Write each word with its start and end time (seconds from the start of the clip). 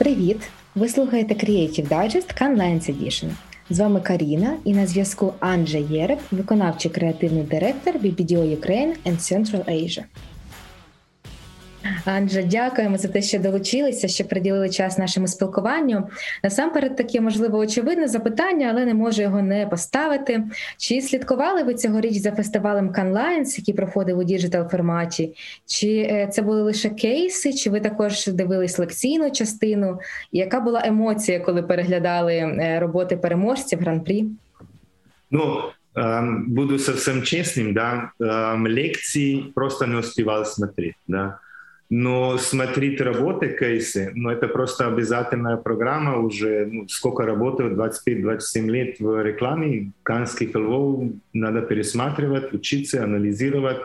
Привіт! 0.00 0.36
Ви 0.74 0.88
слухаєте 0.88 1.34
Creative 1.34 1.88
Digest 1.88 2.42
Canlines 2.42 2.56
Lines 2.56 2.90
Edition. 2.90 3.30
З 3.70 3.80
вами 3.80 4.00
Каріна 4.00 4.56
і 4.64 4.74
на 4.74 4.86
зв'язку 4.86 5.32
Анджей 5.40 5.86
Єреб, 5.90 6.18
виконавчий 6.30 6.90
креативний 6.90 7.42
директор 7.42 7.94
BBDO 7.96 8.60
Ukraine 8.60 8.92
and 9.06 9.16
Central 9.16 9.64
Asia. 9.64 10.02
Анджа, 12.04 12.42
дякуємо 12.42 12.98
за 12.98 13.08
те, 13.08 13.22
що 13.22 13.38
долучилися, 13.38 14.08
що 14.08 14.24
приділили 14.24 14.70
час 14.70 14.98
нашому 14.98 15.28
спілкуванню. 15.28 16.08
Насамперед, 16.44 16.96
таке 16.96 17.20
можливо 17.20 17.58
очевидне 17.58 18.08
запитання, 18.08 18.68
але 18.70 18.84
не 18.84 18.94
можу 18.94 19.22
його 19.22 19.42
не 19.42 19.66
поставити. 19.66 20.44
Чи 20.76 21.00
слідкували 21.00 21.62
ви 21.62 21.74
цьогоріч 21.74 22.16
за 22.16 22.32
фестивалем 22.32 22.90
Canlines, 22.90 23.58
який 23.58 23.74
проходив 23.74 24.18
у 24.18 24.24
діджитал 24.24 24.68
форматі? 24.68 25.34
Чи 25.66 25.88
е, 25.88 26.28
це 26.32 26.42
були 26.42 26.62
лише 26.62 26.90
кейси? 26.90 27.52
Чи 27.52 27.70
ви 27.70 27.80
також 27.80 28.26
дивились 28.26 28.78
лекційну 28.78 29.30
частину? 29.30 29.98
Яка 30.32 30.60
була 30.60 30.82
емоція, 30.84 31.40
коли 31.40 31.62
переглядали 31.62 32.34
е, 32.34 32.78
роботи 32.80 33.16
переможців 33.16 33.80
гран-прі? 33.80 34.26
Ну 35.30 35.62
ем, 35.94 36.44
буду 36.48 36.78
совсем 36.78 37.22
честным, 37.22 37.72
да, 37.72 38.12
ем, 38.20 38.66
лекции 38.66 39.52
просто 39.54 39.86
не 39.86 39.96
успевал 39.96 40.44
смотреть, 40.44 40.96
да. 41.08 41.38
Но 41.90 42.38
смотреть 42.38 43.00
работы 43.00 43.48
кейсы, 43.58 44.12
ну 44.14 44.30
это 44.30 44.46
просто 44.46 44.86
обязательная 44.86 45.56
программа 45.56 46.18
уже, 46.18 46.66
ну, 46.66 46.88
сколько 46.88 47.26
работаю, 47.26 47.74
25-27 47.74 48.70
лет 48.70 49.00
в 49.00 49.20
рекламе, 49.20 49.90
канских 50.04 50.54
львов 50.54 51.10
надо 51.32 51.62
пересматривать, 51.62 52.52
учиться, 52.52 53.02
анализировать, 53.02 53.78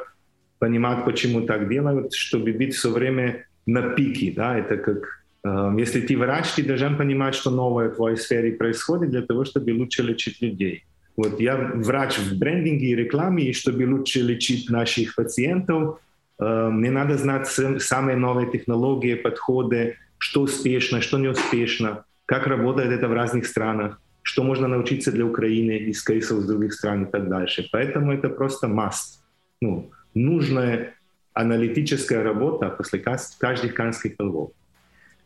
понимать, 0.60 1.04
почему 1.04 1.42
так 1.42 1.68
делают, 1.68 2.14
чтобы 2.14 2.54
быть 2.54 2.76
все 2.76 2.92
время 2.92 3.48
на 3.66 3.82
пике, 3.82 4.32
да, 4.36 4.56
это 4.56 4.78
как 4.78 5.24
э, 5.44 5.76
если 5.80 6.02
ты 6.02 6.16
врач, 6.16 6.54
ты 6.56 6.64
должен 6.64 6.98
понимать, 6.98 7.34
что 7.34 7.50
новое 7.50 7.90
в 7.90 7.96
твоей 7.96 8.18
сфере 8.18 8.52
происходит 8.52 9.10
для 9.10 9.24
того, 9.24 9.46
чтобы 9.46 9.72
лучше 9.72 10.04
лечить 10.04 10.44
людей. 10.44 10.84
Вот 11.18 11.40
я 11.40 11.72
врач 11.74 12.20
в 12.20 12.38
брендинге 12.38 12.88
и 12.88 12.96
рекламе, 12.96 13.46
и 13.46 13.54
чтобы 13.54 13.88
лучше 13.88 14.22
лечить 14.22 14.70
наших 14.70 15.16
пациентов, 15.16 16.00
мне 16.39 16.91
надо 16.91 17.17
знать 17.19 17.47
самые 17.79 18.17
новые 18.17 18.51
технологии, 18.51 19.15
подходы, 19.15 19.97
что 20.19 20.43
успешно, 20.43 21.01
что 21.01 21.19
не 21.19 21.29
успешно, 21.29 22.05
как 22.27 22.47
работает 22.47 22.93
это 22.93 23.09
в 23.09 23.13
разных 23.13 23.47
странах, 23.47 24.01
что 24.23 24.43
можно 24.43 24.69
научиться 24.69 25.13
для 25.13 25.25
Украины 25.25 25.73
из 25.91 26.03
кейсов 26.03 26.41
с 26.41 26.47
других 26.47 26.73
стран 26.73 27.05
и 27.05 27.11
так 27.11 27.29
дальше. 27.29 27.69
Поэтому 27.73 28.13
это 28.13 28.29
просто 28.29 28.67
must. 28.67 29.21
Ну, 29.61 29.91
нужная 30.15 30.93
аналітична 31.35 32.23
робота 32.23 32.71
після 32.71 32.99
кожних 33.41 33.75
канських 33.75 34.13
львов. 34.21 34.53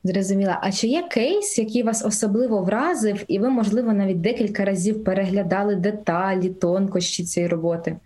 Зрозуміла. 0.04 0.58
А 0.62 0.72
чи 0.72 0.86
є 0.86 1.02
кейс, 1.10 1.58
який 1.58 1.82
вас 1.82 2.04
особливо 2.04 2.62
вразив, 2.62 3.24
і 3.28 3.38
ви, 3.38 3.50
можливо, 3.50 3.92
навіть 3.92 4.20
декілька 4.20 4.64
разів 4.64 5.04
переглядали 5.04 5.74
деталі, 5.74 6.48
тонкощі 6.48 7.24
цієї 7.24 7.48
роботи? 7.48 7.96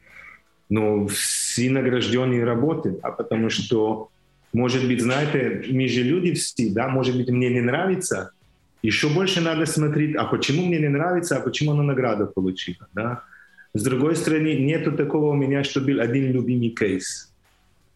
Ну, 0.73 1.05
все 1.05 1.69
награжденные 1.69 2.43
работы, 2.43 2.97
а 3.03 3.11
потому 3.11 3.52
что, 3.52 4.09
может 4.53 4.88
быть, 4.88 5.02
знаете, 5.02 5.63
мы 5.69 5.88
же 5.88 6.02
люди 6.02 6.33
все, 6.33 6.71
да, 6.71 6.88
может 6.88 7.15
быть, 7.15 7.30
мне 7.30 7.49
не 7.49 7.61
нравится, 7.61 8.31
еще 8.81 9.07
больше 9.09 9.39
надо 9.39 9.67
смотреть, 9.67 10.15
а 10.15 10.25
почему 10.25 10.65
мне 10.65 10.80
не 10.80 10.89
нравится, 10.89 11.38
а 11.38 11.41
почему 11.41 11.73
она 11.73 11.83
награду 11.83 12.25
получила, 12.25 12.88
да. 12.93 13.21
С 13.75 13.83
другой 13.83 14.15
стороны, 14.15 14.55
нету 14.55 14.91
такого 14.93 15.33
у 15.33 15.35
меня, 15.35 15.63
что 15.63 15.80
был 15.80 15.99
один 15.99 16.31
любимый 16.31 16.69
кейс. 16.69 17.31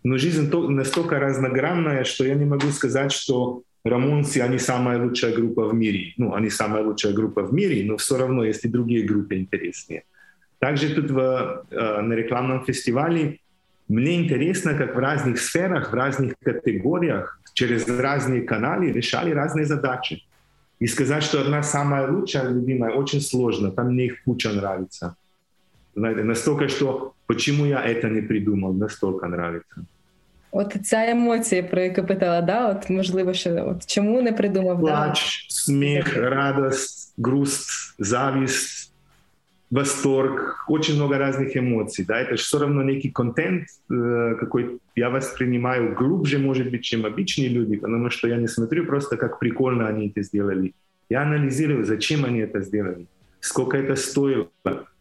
Но 0.03 0.19
жизнь 0.19 0.47
настолько 0.51 1.19
разногранная, 1.19 2.03
что 2.03 2.25
я 2.25 2.35
не 2.35 2.45
могу 2.45 2.69
сказать, 2.69 3.11
что 3.11 3.63
Рамонси, 3.83 4.37
они 4.37 4.59
самая 4.59 5.03
лучшая 5.03 5.33
группа 5.33 5.67
в 5.67 5.73
мире. 5.73 6.13
Ну, 6.17 6.35
они 6.35 6.51
самая 6.51 6.83
лучшая 6.83 7.13
группа 7.13 7.41
в 7.41 7.51
мире, 7.53 7.83
но 7.85 7.97
все 7.97 8.17
равно 8.17 8.43
есть 8.43 8.65
и 8.65 8.69
другие 8.69 9.03
группы 9.03 9.35
интереснее. 9.35 10.03
Также 10.59 10.95
тут 10.95 11.11
в, 11.11 11.19
э, 11.69 12.01
на 12.01 12.13
рекламном 12.13 12.65
фестивале 12.65 13.39
мне 13.87 14.15
интересно, 14.15 14.73
как 14.73 14.95
в 14.95 14.99
разных 14.99 15.39
сферах, 15.39 15.91
в 15.91 15.93
разных 15.93 16.33
категориях, 16.43 17.39
через 17.53 17.87
разные 17.87 18.41
каналы 18.41 18.91
решали 18.91 19.31
разные 19.31 19.65
задачи. 19.65 20.23
И 20.79 20.87
сказать, 20.87 21.23
что 21.23 21.41
одна 21.41 21.63
самая 21.63 22.11
лучшая, 22.11 22.49
любимая, 22.49 22.91
очень 22.91 23.21
сложно. 23.21 23.71
Там 23.71 23.87
мне 23.87 24.05
их 24.05 24.23
куча 24.25 24.51
нравится. 24.51 25.15
Знаете, 25.95 26.23
настолько, 26.23 26.67
что 26.67 27.13
почему 27.27 27.65
я 27.65 27.81
это 27.83 28.09
не 28.09 28.21
придумал, 28.21 28.73
настолько 28.73 29.27
нравится. 29.27 29.85
От 30.51 30.77
ця 30.83 31.09
емоція, 31.09 31.63
про 31.63 31.81
яку 31.81 32.03
питала, 32.03 32.41
да? 32.41 32.67
От 32.67 32.89
можливо, 32.89 33.33
що 33.33 33.67
от 33.67 33.85
чому 33.85 34.21
не 34.21 34.33
придумав? 34.33 34.79
Плач, 34.79 35.47
да? 35.49 35.55
сміх, 35.55 36.17
радость, 36.17 37.13
грусть, 37.17 37.95
зависть, 37.99 38.86
восторг, 39.69 40.65
очень 40.67 40.95
много 40.95 41.17
разных 41.17 41.57
эмоций, 41.57 42.05
да, 42.05 42.21
это 42.21 42.37
же 42.37 42.43
все 42.43 42.59
равно 42.59 42.83
некий 42.83 43.09
контент, 43.09 43.67
э, 43.91 44.35
какой 44.39 44.79
я 44.95 45.09
воспринимаю 45.09 45.93
глубже, 45.93 46.39
может 46.39 46.71
быть, 46.71 46.83
чем 46.83 47.05
обычные 47.05 47.49
люди, 47.49 47.75
потому 47.75 48.09
что 48.09 48.27
я 48.27 48.37
не 48.37 48.47
смотрю 48.47 48.85
просто, 48.85 49.17
как 49.17 49.39
прикольно 49.39 49.87
они 49.87 50.07
это 50.09 50.21
сделали. 50.23 50.73
Я 51.09 51.23
анализирую, 51.23 51.85
зачем 51.85 52.23
они 52.25 52.39
это 52.39 52.61
сделали, 52.61 53.07
сколько 53.39 53.77
это 53.77 53.95
стоило, 53.95 54.47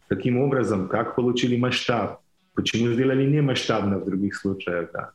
каким 0.09 0.37
образом, 0.37 0.87
как 0.87 1.15
получили 1.15 1.57
масштаб, 1.57 2.19
почему 2.53 2.93
сделали 2.93 3.25
не 3.25 3.41
масштабно 3.41 3.99
в 3.99 4.05
других 4.05 4.35
случаях, 4.35 4.89
да. 4.93 5.11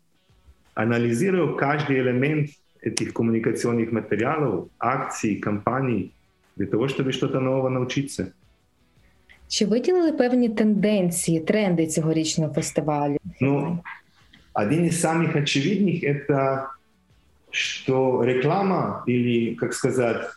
Анализирую 0.74 1.56
каждый 1.56 2.00
элемент 2.00 2.50
этих 2.80 3.12
коммуникационных 3.12 3.92
материалов, 3.92 4.68
акций, 4.78 5.36
компаний, 5.36 6.14
для 6.56 6.66
того, 6.66 6.88
чтобы 6.88 7.12
что-то 7.12 7.40
нового 7.40 7.68
научиться. 7.68 8.32
Чи 9.51 9.65
виділили 9.65 10.11
певні 10.11 10.49
тенденції, 10.49 11.39
тренди 11.39 11.87
цьогорічного 11.87 12.53
фестивалю? 12.53 13.17
Ну, 13.39 13.79
один 14.53 14.85
из 14.85 15.01
самых 15.01 15.35
очевидных – 15.35 16.03
это 16.03 16.67
что 17.51 18.23
реклама 18.23 19.03
или, 19.07 19.55
как 19.55 19.73
сказать, 19.73 20.27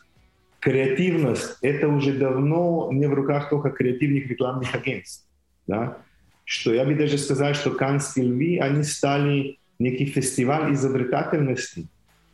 креативность – 0.61 1.63
это 1.63 1.89
уже 1.89 2.13
давно 2.13 2.91
не 2.93 3.07
в 3.07 3.15
руках 3.15 3.49
только 3.51 3.71
креативных 3.71 4.29
рекламных 4.29 4.75
агентств. 4.75 5.27
Да? 5.67 5.97
Что 6.45 6.75
я 6.75 6.85
бы 6.85 6.95
даже 6.95 7.19
сказал, 7.19 7.55
что 7.55 7.71
Канские 7.71 8.27
львы, 8.27 8.59
они 8.61 8.83
стали 8.85 9.59
некий 9.79 10.07
фестиваль 10.07 10.73
изобретательности, 10.73 11.87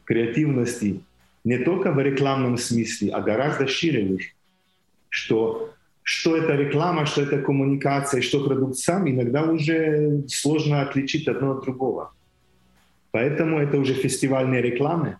креативности, 0.04 1.00
не 1.44 1.58
только 1.58 1.92
в 1.92 2.00
рекламном 2.00 2.58
смысле, 2.58 3.12
а 3.12 3.20
гораздо 3.20 3.68
шире, 3.68 4.18
что 5.08 5.69
что 6.03 6.35
это 6.35 6.55
реклама, 6.55 7.05
что 7.05 7.21
это 7.21 7.41
коммуникация, 7.41 8.21
что 8.21 8.43
продукт 8.43 8.77
сам, 8.77 9.09
иногда 9.09 9.43
уже 9.43 10.23
сложно 10.27 10.81
отличить 10.81 11.27
одно 11.27 11.51
от 11.51 11.63
другого. 11.63 12.11
Поэтому 13.11 13.59
это 13.59 13.77
уже 13.77 13.93
фестивальные 13.93 14.61
рекламы, 14.61 15.17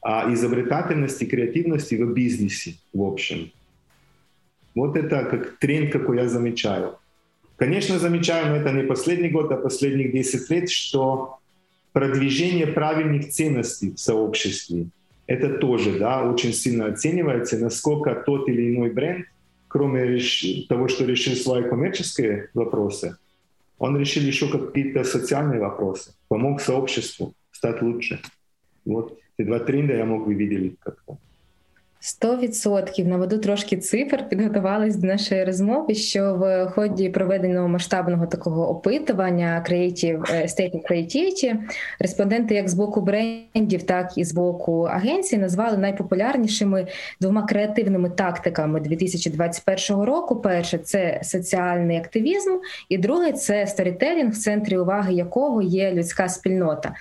а 0.00 0.32
изобретательности, 0.32 1.24
креативности 1.24 1.96
в 1.96 2.12
бизнесе 2.12 2.74
в 2.92 3.02
общем. 3.02 3.50
Вот 4.74 4.96
это 4.96 5.24
как 5.24 5.58
тренд, 5.58 5.92
какой 5.92 6.16
я 6.18 6.28
замечаю. 6.28 6.96
Конечно, 7.56 7.98
замечаю, 7.98 8.48
но 8.48 8.56
это 8.56 8.72
не 8.72 8.82
последний 8.82 9.28
год, 9.28 9.52
а 9.52 9.56
последних 9.56 10.12
10 10.12 10.50
лет, 10.50 10.70
что 10.70 11.38
продвижение 11.92 12.66
правильных 12.66 13.28
ценностей 13.28 13.90
в 13.90 13.98
сообществе, 13.98 14.86
это 15.26 15.58
тоже 15.58 15.98
да, 15.98 16.22
очень 16.22 16.52
сильно 16.52 16.86
оценивается, 16.86 17.58
насколько 17.58 18.14
тот 18.14 18.48
или 18.48 18.74
иной 18.74 18.90
бренд 18.90 19.26
кроме 19.72 20.20
того, 20.68 20.86
что 20.88 21.06
решил 21.06 21.34
свои 21.34 21.62
коммерческие 21.68 22.50
вопросы, 22.52 23.16
он 23.78 23.98
решил 23.98 24.22
еще 24.22 24.46
какие-то 24.48 25.02
социальные 25.02 25.60
вопросы, 25.60 26.14
помог 26.28 26.60
сообществу 26.60 27.34
стать 27.50 27.80
лучше. 27.80 28.20
Вот 28.84 29.18
эти 29.38 29.46
два 29.46 29.58
тренда 29.60 29.94
я 29.94 30.04
мог 30.04 30.26
бы 30.26 30.34
видеть 30.34 30.78
как-то. 30.78 31.16
Сто 32.04 32.36
відсотків 32.36 33.08
наведу 33.08 33.38
трошки 33.38 33.76
цифр, 33.76 34.28
підготувались 34.28 34.96
до 34.96 35.06
нашої 35.06 35.44
розмови. 35.44 35.94
Що 35.94 36.34
в 36.34 36.66
ході 36.66 37.08
проведеного 37.08 37.68
масштабного 37.68 38.26
такого 38.26 38.70
опитування 38.70 39.64
Creative 39.70 40.34
е, 40.34 40.42
State 40.42 40.90
Creativity 40.90 41.54
респонденти 41.98 42.54
як 42.54 42.68
з 42.68 42.74
боку 42.74 43.00
брендів, 43.00 43.82
так 43.82 44.18
і 44.18 44.24
з 44.24 44.32
боку 44.32 44.82
агенції 44.82 45.40
назвали 45.40 45.78
найпопулярнішими 45.78 46.86
двома 47.20 47.42
креативними 47.42 48.10
тактиками 48.10 48.80
2021 48.80 50.02
року. 50.02 50.36
Перше 50.36 50.78
це 50.78 51.20
соціальний 51.24 51.96
активізм, 51.96 52.50
і 52.88 52.98
друге 52.98 53.32
це 53.32 53.66
сторітелінг, 53.66 54.30
в 54.30 54.38
центрі 54.38 54.78
уваги 54.78 55.14
якого 55.14 55.62
є 55.62 55.92
людська 55.92 56.28
спільнота. 56.28 56.94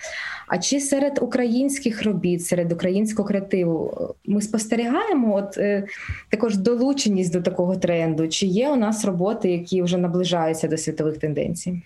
А 0.48 0.58
чи 0.58 0.80
серед 0.80 1.20
українських 1.22 2.04
робіт, 2.04 2.46
серед 2.46 2.72
українського 2.72 3.28
креативу 3.28 3.94
ми 4.26 4.42
спостерігаємо 4.42 4.91
от 5.35 5.59
е, 5.59 5.87
також 6.31 6.57
долученість 6.57 7.33
до 7.33 7.43
такого 7.43 7.77
тренду? 7.77 8.29
Чи 8.29 8.47
є 8.47 8.69
у 8.69 8.77
нас 8.77 9.05
роботи, 9.05 9.51
які 9.51 9.83
вже 9.83 9.99
наближаються 9.99 10.69
до 10.69 10.77
світових 10.77 11.19
тенденцій? 11.19 11.83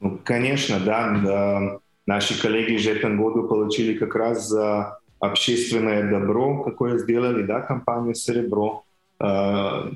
Ну, 0.00 0.18
конечно, 0.24 0.76
да. 0.84 1.20
да. 1.24 1.78
Наши 2.06 2.42
коллеги 2.42 2.76
же 2.78 2.90
этом 2.90 3.16
году 3.16 3.48
получили 3.48 3.94
как 3.94 4.14
раз 4.14 4.48
за 4.48 4.98
общественное 5.20 6.02
добро, 6.10 6.62
какое 6.62 6.98
сделали, 6.98 7.42
да, 7.42 7.60
компания 7.60 8.14
«Серебро». 8.14 8.82
А, 9.18 9.90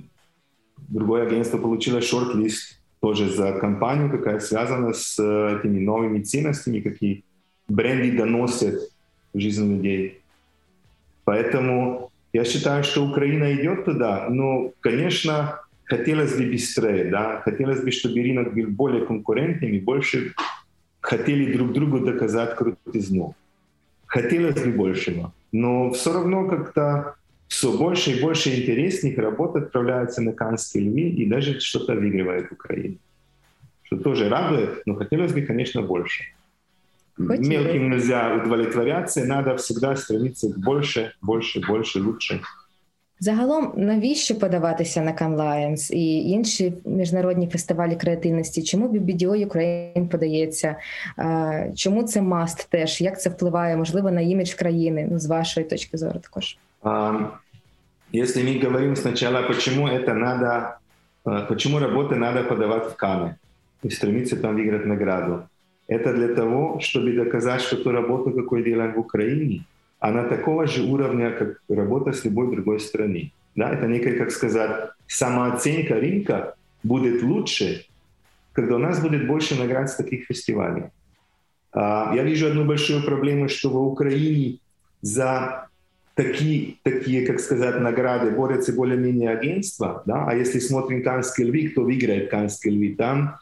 другое 0.88 1.26
агентство 1.26 1.58
получило 1.58 2.00
шорт-лист 2.00 2.80
тоже 3.00 3.28
за 3.28 3.52
компанию, 3.52 4.10
какая 4.10 4.40
связана 4.40 4.92
с 4.92 5.18
э, 5.18 5.58
этими 5.58 5.80
новыми 5.80 6.22
ценностями, 6.22 6.80
какие 6.80 7.24
бренды 7.68 8.16
доносят 8.16 8.90
в 9.34 9.38
жизнь 9.38 9.70
людей. 9.70 10.20
Поэтому 11.24 12.10
я 12.33 12.43
считаю, 12.45 12.83
что 12.83 13.05
Украина 13.05 13.53
идет 13.53 13.85
туда, 13.85 14.27
но, 14.29 14.73
конечно, 14.79 15.61
хотелось 15.85 16.35
бы 16.35 16.45
быстрее, 16.45 17.05
да, 17.05 17.41
хотелось 17.45 17.81
бы, 17.81 17.91
чтобы 17.91 18.23
рынок 18.23 18.53
был 18.55 18.67
более 18.67 19.05
конкурентным 19.05 19.71
и 19.71 19.79
больше 19.79 20.33
хотели 20.99 21.53
друг 21.53 21.73
другу 21.73 21.99
доказать 21.99 22.55
крутизну. 22.55 23.35
Хотелось 24.07 24.61
бы 24.61 24.71
большего, 24.71 25.31
но 25.51 25.91
все 25.91 26.13
равно 26.13 26.47
как-то 26.47 27.15
все 27.47 27.77
больше 27.77 28.11
и 28.11 28.21
больше 28.21 28.49
интересных 28.49 29.17
работ 29.19 29.55
отправляются 29.55 30.21
на 30.21 30.33
Канские 30.33 30.85
львы 30.85 31.01
и 31.01 31.25
даже 31.27 31.59
что-то 31.59 31.93
выигрывает 31.93 32.51
Украина. 32.51 32.95
Что 33.83 33.97
тоже 33.97 34.29
радует, 34.29 34.81
но 34.87 34.95
хотелось 34.95 35.33
бы, 35.33 35.41
конечно, 35.41 35.83
больше. 35.83 36.23
Хоть 37.16 37.40
Мелким 37.40 37.90
нельзя 37.90 38.34
удовлетворяться, 38.34 39.24
надо 39.24 39.56
всегда 39.56 39.96
стремиться 39.96 40.48
к 40.52 40.58
больше, 40.58 41.12
больше, 41.20 41.60
больше, 41.60 42.00
лучше. 42.00 42.40
Загалом, 43.20 43.72
навіщо 43.76 44.34
подаватися 44.38 45.02
на 45.02 45.12
Cannes 45.12 45.36
Lions 45.36 45.92
і 45.92 46.30
інші 46.30 46.72
міжнародні 46.84 47.48
фестивалі 47.48 47.96
креативності? 47.96 48.62
Чому 48.62 48.88
BBDO 48.88 49.46
Ukraine 49.46 50.08
подається? 50.08 50.76
Чому 51.74 52.02
це 52.02 52.22
маст 52.22 52.70
теж? 52.70 53.00
Як 53.00 53.20
це 53.20 53.30
впливає, 53.30 53.76
можливо, 53.76 54.10
на 54.10 54.20
імідж 54.20 54.54
країни, 54.54 55.08
ну, 55.10 55.18
з 55.18 55.26
вашої 55.26 55.66
точки 55.66 55.98
зору 55.98 56.20
також? 56.20 56.58
Um, 56.82 57.26
если 58.14 58.42
мы 58.42 58.64
говорим 58.64 58.96
сначала, 58.96 59.42
почему 59.42 59.88
это 59.88 60.14
надо, 60.14 60.78
почему 61.48 61.78
работы 61.78 62.14
надо 62.14 62.44
подавать 62.44 62.86
в 62.92 62.96
Каны 62.96 63.34
и 63.84 63.90
стремиться 63.90 64.36
там 64.36 64.56
выиграть 64.56 64.86
награду. 64.86 65.42
Это 65.93 66.11
для 66.13 66.29
того, 66.29 66.79
чтобы 66.79 67.11
доказать, 67.13 67.61
что 67.61 67.77
ту 67.77 67.91
работу, 67.91 68.31
какую 68.31 68.63
делаем 68.63 68.93
в 68.93 68.99
Украине, 68.99 69.63
она 69.99 70.23
такого 70.23 70.65
же 70.65 70.81
уровня, 70.81 71.31
как 71.31 71.61
работа 71.69 72.11
с 72.11 72.25
любой 72.25 72.55
другой 72.55 72.79
страны. 72.79 73.31
Да? 73.55 73.69
Это 73.69 73.85
некая, 73.87 74.17
как 74.17 74.31
сказать, 74.31 74.89
самооценка 75.07 75.93
рынка 75.93 76.55
будет 76.81 77.21
лучше, 77.21 77.85
когда 78.53 78.75
у 78.75 78.79
нас 78.79 78.99
будет 79.01 79.27
больше 79.27 79.55
наград 79.55 79.87
с 79.87 79.95
таких 79.95 80.25
фестивалей. 80.25 80.85
А, 81.71 82.11
я 82.15 82.23
вижу 82.23 82.47
одну 82.47 82.65
большую 82.65 83.03
проблему, 83.03 83.47
что 83.47 83.69
в 83.69 83.77
Украине 83.77 84.57
за 85.01 85.67
такие, 86.15 86.77
такие, 86.81 87.27
как 87.27 87.39
сказать, 87.39 87.79
награды 87.79 88.31
борются 88.31 88.73
более-менее 88.73 89.29
агентства, 89.29 90.01
да, 90.07 90.25
а 90.27 90.33
если 90.33 90.59
смотрим 90.59 91.03
Канский 91.03 91.45
львы, 91.45 91.69
кто 91.69 91.83
выиграет 91.83 92.31
Канский 92.31 92.71
львы, 92.71 92.95
там 92.95 93.37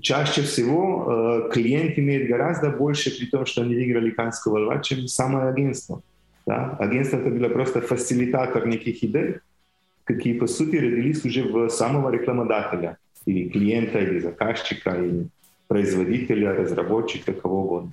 чаще 0.00 0.42
всего 0.42 1.46
э, 1.46 1.50
клиент 1.52 1.98
имеет 1.98 2.28
гораздо 2.28 2.70
больше, 2.70 3.10
при 3.10 3.26
том, 3.26 3.46
что 3.46 3.62
они 3.62 3.74
выиграли 3.74 4.10
Канского 4.10 4.58
льва, 4.58 4.78
чем 4.78 5.06
самое 5.08 5.48
агентство. 5.48 6.02
Да? 6.46 6.76
Агентство 6.78 7.18
это 7.18 7.30
было 7.30 7.48
просто 7.48 7.80
фасилитатор 7.80 8.66
неких 8.66 9.02
идей, 9.02 9.36
какие 10.04 10.38
по 10.38 10.46
сути 10.46 10.76
родились 10.76 11.24
уже 11.24 11.42
в 11.42 11.68
самого 11.68 12.10
рекламодателя, 12.10 12.98
или 13.26 13.48
клиента, 13.48 13.98
или 13.98 14.20
заказчика, 14.20 14.90
или 14.90 15.28
производителя, 15.68 16.54
разработчика, 16.54 17.32
кого 17.32 17.64
угодно. 17.64 17.92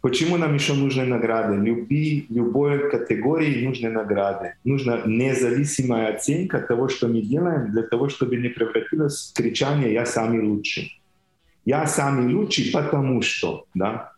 Почему 0.00 0.36
нам 0.36 0.54
еще 0.54 0.74
нужны 0.74 1.04
награды? 1.04 1.56
Люби, 1.56 2.26
любой 2.28 2.90
категории 2.90 3.66
нужны 3.66 3.90
награды. 3.90 4.54
Нужна 4.64 5.02
независимая 5.04 6.14
оценка 6.14 6.60
того, 6.60 6.88
что 6.88 7.08
мы 7.08 7.22
делаем, 7.22 7.72
для 7.72 7.82
того, 7.82 8.08
чтобы 8.08 8.36
не 8.36 8.48
превратилось 8.48 9.32
в 9.32 9.36
кричание 9.36 9.92
«я 9.92 10.06
самый 10.06 10.42
лучший». 10.42 10.99
Я 11.65 11.85
самый 11.87 12.33
лучший, 12.33 12.71
потому 12.71 13.21
что, 13.21 13.65
да. 13.73 14.13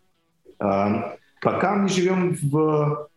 А, 0.60 1.16
пока 1.42 1.76
мы 1.76 1.90
живем 1.90 2.38
в, 2.42 3.10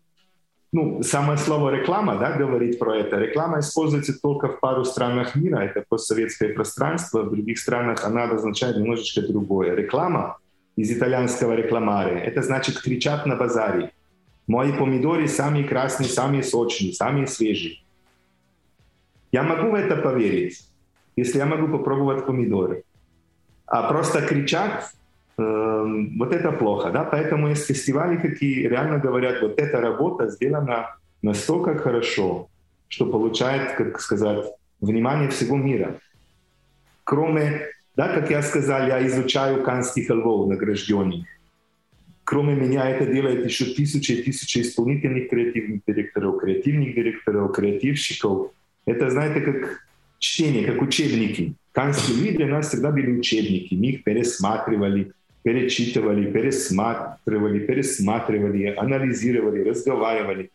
ну, 0.72 1.02
самое 1.02 1.38
слово 1.38 1.70
реклама, 1.70 2.16
да, 2.16 2.32
говорит 2.32 2.78
про 2.78 2.96
это. 2.96 3.16
Реклама 3.18 3.60
используется 3.60 4.20
только 4.20 4.48
в 4.48 4.60
пару 4.60 4.84
странах 4.84 5.36
мира, 5.36 5.58
это 5.58 5.84
постсоветское 5.88 6.54
пространство, 6.54 7.22
в 7.22 7.30
других 7.30 7.58
странах 7.58 8.04
она 8.04 8.24
означает 8.24 8.76
немножечко 8.76 9.22
другое. 9.22 9.74
Реклама 9.74 10.38
из 10.76 10.90
итальянского 10.90 11.54
рекламаре, 11.54 12.20
это 12.20 12.42
значит 12.42 12.80
кричат 12.80 13.26
на 13.26 13.36
базаре. 13.36 13.92
Мои 14.46 14.72
помидоры 14.72 15.28
самые 15.28 15.64
красные, 15.64 16.08
самые 16.08 16.42
сочные, 16.42 16.92
самые 16.92 17.26
свежие. 17.26 17.78
Я 19.32 19.42
могу 19.42 19.70
в 19.70 19.74
это 19.74 19.96
поверить, 19.96 20.68
если 21.16 21.38
я 21.38 21.46
могу 21.46 21.68
попробовать 21.68 22.26
помидоры. 22.26 22.84
А 23.66 23.88
просто 23.88 24.22
кричать, 24.22 24.84
э, 25.38 25.84
вот 26.18 26.32
это 26.32 26.52
плохо, 26.52 26.90
да, 26.90 27.04
поэтому 27.04 27.48
есть 27.48 27.66
фестивали, 27.66 28.16
какие 28.16 28.66
реально 28.68 28.98
говорят, 28.98 29.42
вот 29.42 29.58
эта 29.58 29.80
работа 29.80 30.28
сделана 30.28 30.96
настолько 31.22 31.76
хорошо, 31.76 32.48
что 32.88 33.06
получает, 33.06 33.72
как 33.76 34.00
сказать, 34.00 34.46
внимание 34.80 35.28
всего 35.28 35.56
мира. 35.56 35.98
Кроме, 37.04 37.66
да, 37.96 38.08
как 38.08 38.30
я 38.30 38.42
сказал, 38.42 38.86
я 38.86 39.04
изучаю 39.06 39.62
канских 39.62 40.10
львов 40.10 40.48
награжденных. 40.48 41.26
Кроме 42.24 42.54
меня 42.54 42.88
это 42.90 43.06
делает 43.06 43.44
еще 43.44 43.66
тысячи 43.66 44.12
и 44.12 44.22
тысячи 44.22 44.58
исполнительных 44.58 45.28
креативных 45.28 45.82
директоров, 45.86 46.40
креативных 46.40 46.94
директоров, 46.94 47.52
креативщиков. 47.52 48.50
Это, 48.84 49.10
знаете, 49.10 49.40
как 49.40 49.86
чтение, 50.18 50.66
как 50.66 50.82
учебники. 50.82 51.54
Канские 51.76 52.16
мир 52.16 52.36
для 52.36 52.46
нас 52.46 52.68
всегда 52.68 52.90
были 52.90 53.18
учебники. 53.18 53.74
Мы 53.74 53.86
их 53.86 54.04
пересматривали, 54.04 55.12
перечитывали, 55.42 56.32
пересматривали, 56.32 57.58
пересматривали, 57.58 58.74
анализировали, 58.78 59.68
разговаривали. 59.68 60.50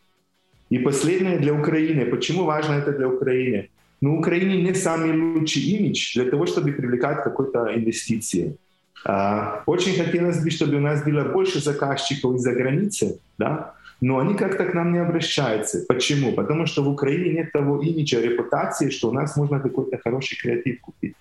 И 0.72 0.80
последнее 0.80 1.38
для 1.38 1.54
Украины. 1.54 2.06
Почему 2.06 2.46
важно 2.46 2.74
это 2.74 2.92
для 2.92 3.08
Украины? 3.08 3.70
Ну, 4.02 4.18
Украине 4.18 4.64
не 4.64 4.74
самый 4.74 5.14
лучший 5.14 5.62
имидж 5.62 6.16
для 6.16 6.32
того, 6.32 6.48
чтобы 6.48 6.72
привлекать 6.72 7.24
какой-то 7.24 7.72
инвестиции. 7.76 8.56
А, 9.06 9.62
очень 9.68 10.04
хотелось 10.04 10.44
бы, 10.44 10.50
чтобы 10.50 10.78
у 10.78 10.80
нас 10.80 11.04
было 11.04 11.24
больше 11.26 11.60
заказчиков 11.60 12.36
из-за 12.36 12.54
границы, 12.54 13.20
да, 13.38 13.76
но 14.02 14.18
они 14.18 14.34
как-то 14.34 14.66
к 14.66 14.74
нам 14.74 14.92
не 14.94 15.00
обращаются. 15.00 15.86
Почему? 15.88 16.34
Потому 16.34 16.66
что 16.66 16.84
в 16.84 16.90
Украине 16.90 17.34
нет 17.34 17.52
того 17.52 17.82
имиджа, 17.82 18.20
репутации, 18.20 18.90
что 18.90 19.10
у 19.10 19.14
нас 19.14 19.38
можно 19.38 19.60
какой-то 19.60 19.98
хороший 20.00 20.38
креатив 20.38 20.82
купить. 20.82 21.16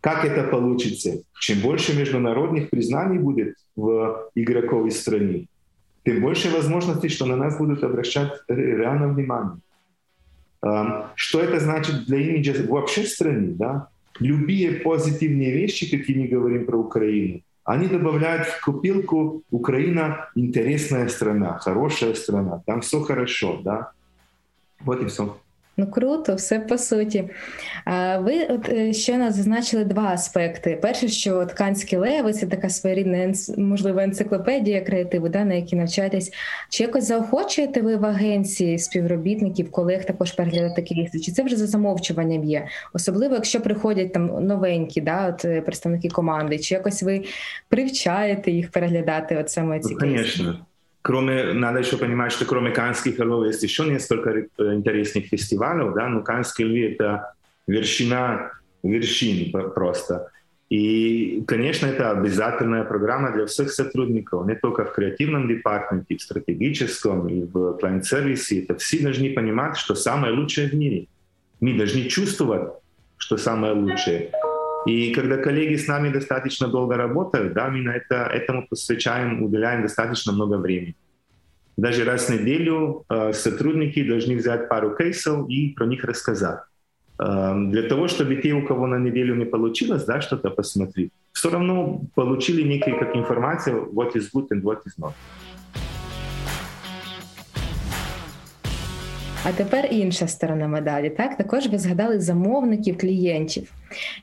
Как 0.00 0.24
это 0.24 0.44
получится? 0.44 1.22
Чем 1.40 1.60
больше 1.60 1.98
международных 1.98 2.70
признаний 2.70 3.18
будет 3.18 3.56
в 3.76 4.30
игроковой 4.34 4.92
стране, 4.92 5.46
тем 6.04 6.20
больше 6.22 6.48
возможностей, 6.50 7.08
что 7.08 7.26
на 7.26 7.36
нас 7.36 7.58
будут 7.58 7.84
обращать 7.84 8.32
реально 8.48 9.08
внимание. 9.08 9.58
Что 11.16 11.40
это 11.40 11.60
значит 11.60 12.06
для 12.06 12.18
имиджа 12.18 12.54
вообще 12.68 13.04
страны? 13.04 13.54
Да? 13.58 13.88
Любые 14.20 14.80
позитивные 14.80 15.52
вещи, 15.52 15.90
какие 15.90 16.16
мы 16.18 16.28
говорим 16.28 16.66
про 16.66 16.78
Украину, 16.78 17.40
они 17.70 17.86
добавляют 17.86 18.48
в 18.48 18.60
купилку 18.64 19.44
Украина 19.52 20.28
интересная 20.34 21.08
страна, 21.08 21.58
хорошая 21.58 22.14
страна, 22.14 22.62
там 22.66 22.80
все 22.80 23.00
хорошо, 23.00 23.60
да. 23.62 23.92
Вот 24.80 25.00
и 25.02 25.06
все. 25.06 25.36
Ну 25.80 25.86
круто, 25.86 26.34
все 26.34 26.60
по 26.60 26.78
суті. 26.78 27.24
Ви 28.18 28.44
от 28.44 28.68
е, 28.68 28.92
щойно 28.92 29.32
зазначили 29.32 29.84
два 29.84 30.02
аспекти. 30.02 30.78
Перше, 30.82 31.08
що 31.08 31.46
Канські 31.54 31.96
леви 31.96 32.32
це 32.32 32.46
така 32.46 32.68
своєрідна 32.68 33.32
можливо 33.56 34.00
енциклопедія 34.00 34.80
креативу, 34.80 35.28
да, 35.28 35.44
на 35.44 35.54
якій 35.54 35.76
навчаєтесь. 35.76 36.32
Чи 36.68 36.82
якось 36.82 37.04
заохочуєте 37.04 37.80
ви 37.80 37.96
в 37.96 38.06
агенції 38.06 38.78
співробітників, 38.78 39.70
колег 39.70 40.04
також 40.04 40.32
переглядати 40.32 40.82
такі 40.82 40.94
лісти? 40.94 41.20
Чи 41.20 41.32
це 41.32 41.42
вже 41.42 41.56
за 41.56 41.66
замовчуванням 41.66 42.44
є? 42.44 42.66
Особливо, 42.92 43.34
якщо 43.34 43.60
приходять 43.60 44.12
там 44.12 44.46
новенькі, 44.46 45.00
да, 45.00 45.28
от 45.28 45.44
е, 45.44 45.60
представники 45.60 46.08
команди, 46.08 46.58
чи 46.58 46.74
якось 46.74 47.02
ви 47.02 47.24
привчаєте 47.68 48.50
їх 48.50 48.70
переглядати 48.70 49.36
от 49.36 49.50
саме 49.50 49.80
ці 49.80 49.96
ну, 50.00 50.18
Звісно 50.18 50.58
кроме, 51.02 51.52
надо 51.52 51.80
еще 51.80 51.96
понимать, 51.96 52.32
что 52.32 52.44
кроме 52.44 52.70
Канских 52.70 53.18
львов 53.18 53.46
есть 53.46 53.62
еще 53.62 53.84
несколько 53.84 54.30
э, 54.30 54.46
интересных 54.74 55.26
фестивалей, 55.26 55.92
да, 55.94 56.08
но 56.08 56.22
Канские 56.22 56.68
львы— 56.68 56.92
это 56.94 57.34
вершина 57.66 58.52
вершин 58.82 59.52
просто. 59.74 60.30
И, 60.70 61.42
конечно, 61.48 61.86
это 61.86 62.12
обязательная 62.12 62.84
программа 62.84 63.32
для 63.32 63.46
всех 63.46 63.72
сотрудников, 63.72 64.46
не 64.46 64.54
только 64.54 64.84
в 64.84 64.92
креативном 64.92 65.48
департаменте, 65.48 66.16
в 66.16 66.22
стратегическом 66.22 67.28
и 67.28 67.42
в 67.42 67.76
клиент-сервисе. 67.78 68.62
Это 68.62 68.76
все 68.76 69.02
должны 69.02 69.32
понимать, 69.32 69.76
что 69.76 69.96
самое 69.96 70.32
лучшее 70.32 70.68
в 70.68 70.74
мире. 70.74 71.08
Мы 71.60 71.76
должны 71.76 72.04
чувствовать, 72.04 72.70
что 73.16 73.36
самое 73.36 73.72
лучшее. 73.72 74.30
И 74.86 75.12
когда 75.12 75.36
коллеги 75.36 75.76
с 75.76 75.88
нами 75.88 76.10
достаточно 76.10 76.68
долго 76.68 76.96
работают, 76.96 77.52
да, 77.52 77.68
на 77.68 77.96
это, 77.96 78.14
этому 78.14 78.66
посвящаем, 78.68 79.42
уделяем 79.42 79.82
достаточно 79.82 80.32
много 80.32 80.56
времени. 80.56 80.94
Даже 81.76 82.04
раз 82.04 82.28
в 82.28 82.30
неделю 82.30 83.04
э, 83.08 83.32
сотрудники 83.32 84.02
должны 84.02 84.36
взять 84.36 84.68
пару 84.68 84.96
кейсов 84.96 85.48
и 85.48 85.74
про 85.76 85.86
них 85.86 86.04
рассказать. 86.04 86.60
Э, 87.18 87.54
для 87.56 87.82
того, 87.82 88.08
чтобы 88.08 88.36
те, 88.36 88.52
у 88.52 88.66
кого 88.66 88.86
на 88.86 88.98
неделю 88.98 89.34
не 89.34 89.44
получилось, 89.44 90.04
да, 90.04 90.20
что-то 90.20 90.50
посмотреть, 90.50 91.12
все 91.32 91.50
равно 91.50 92.02
получили 92.14 92.62
некую 92.62 92.98
как 92.98 93.16
информацию, 93.16 93.90
what 93.92 94.12
is 94.14 94.28
good 94.34 94.48
and 94.50 94.62
what 94.62 94.78
is 94.86 94.98
not. 94.98 95.12
А 99.47 99.51
тепер 99.51 99.87
інша 99.91 100.27
сторона 100.27 100.67
медалі. 100.67 101.09
Так 101.09 101.37
також 101.37 101.67
ви 101.67 101.77
згадали 101.77 102.19
замовників, 102.19 102.97
клієнтів. 102.97 103.71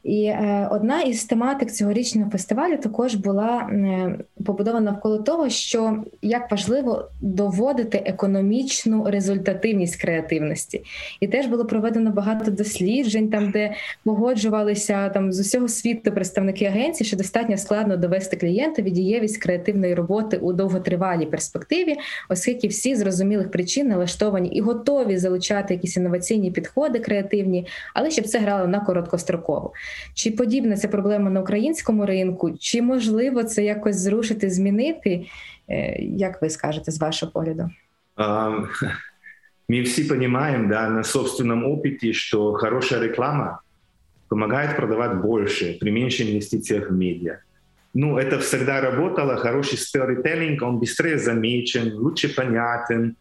І 0.05 0.25
е, 0.25 0.69
одна 0.71 1.01
із 1.01 1.25
тематик 1.25 1.71
цьогорічного 1.73 2.31
фестивалю 2.31 2.77
також 2.77 3.15
була 3.15 3.69
е, 3.73 4.19
побудована 4.48 4.92
навколо 4.92 5.18
того, 5.18 5.50
що 5.50 6.04
як 6.22 6.52
важливо 6.52 7.10
доводити 7.22 8.04
економічну 8.06 9.06
результативність 9.08 10.02
креативності, 10.02 10.84
і 11.20 11.28
теж 11.28 11.46
було 11.46 11.66
проведено 11.66 12.12
багато 12.12 12.52
досліджень, 12.52 13.30
там 13.30 13.52
де 13.52 13.74
погоджувалися 14.04 15.10
там 15.10 15.34
з 15.34 15.40
усього 15.40 15.68
світу 15.68 16.12
представники 16.12 16.66
агенції, 16.66 17.08
що 17.08 17.18
достатньо 17.18 17.58
складно 17.58 17.98
довести 17.98 18.38
клієнтові 18.38 18.92
дієвість 18.92 19.38
креативної 19.38 19.94
роботи 19.94 20.38
у 20.38 20.54
довготривалій 20.54 21.26
перспективі, 21.26 21.96
оскільки 22.30 22.68
всі 22.68 22.96
зрозумілих 22.96 23.52
причин 23.52 23.88
налаштовані 23.88 24.50
і 24.50 24.62
готові 24.62 25.18
залучати 25.18 25.74
якісь 25.74 25.98
інноваційні 25.98 26.52
підходи 26.52 27.00
креативні, 27.00 27.68
але 27.94 28.12
щоб 28.12 28.28
це 28.28 28.40
грало 28.40 28.68
на 28.68 28.80
короткостроково. 28.80 29.72
Чи 30.14 30.32
подібна 30.32 30.78
ця 30.78 30.88
проблема 30.88 31.30
на 31.30 31.42
українському 31.42 32.06
ринку? 32.06 32.52
Чи 32.60 32.82
можливо 32.82 33.44
це 33.44 33.64
якось 33.64 33.96
зрушити, 33.96 34.37
змінити? 34.44 35.26
Як 36.00 36.42
ви 36.42 36.50
скажете 36.50 36.92
з 36.92 37.00
вашого 37.00 37.32
погляду? 37.32 37.70
Мы 39.70 39.84
все 39.84 40.04
понимаем 40.04 40.70
да, 40.70 40.90
на 40.90 41.04
собственном 41.04 41.66
опыте, 41.66 42.14
что 42.14 42.54
хорошая 42.54 43.02
реклама 43.02 43.60
помогает 44.30 44.78
продавать 44.78 45.22
больше 45.22 45.78
при 45.80 45.92
меньших 45.92 46.30
инвестициях 46.30 46.90
в 46.90 46.94
медиа. 46.94 47.40
Ну, 47.94 48.18
это 48.18 48.40
всегда 48.40 48.82
работало. 48.82 49.36
Хороший 49.36 49.78
storytelling, 49.78 50.58
он 50.62 50.80
быстрее 50.80 51.18
замечен, 51.18 51.94
лучше 51.98 52.30
понятен, 52.36 53.16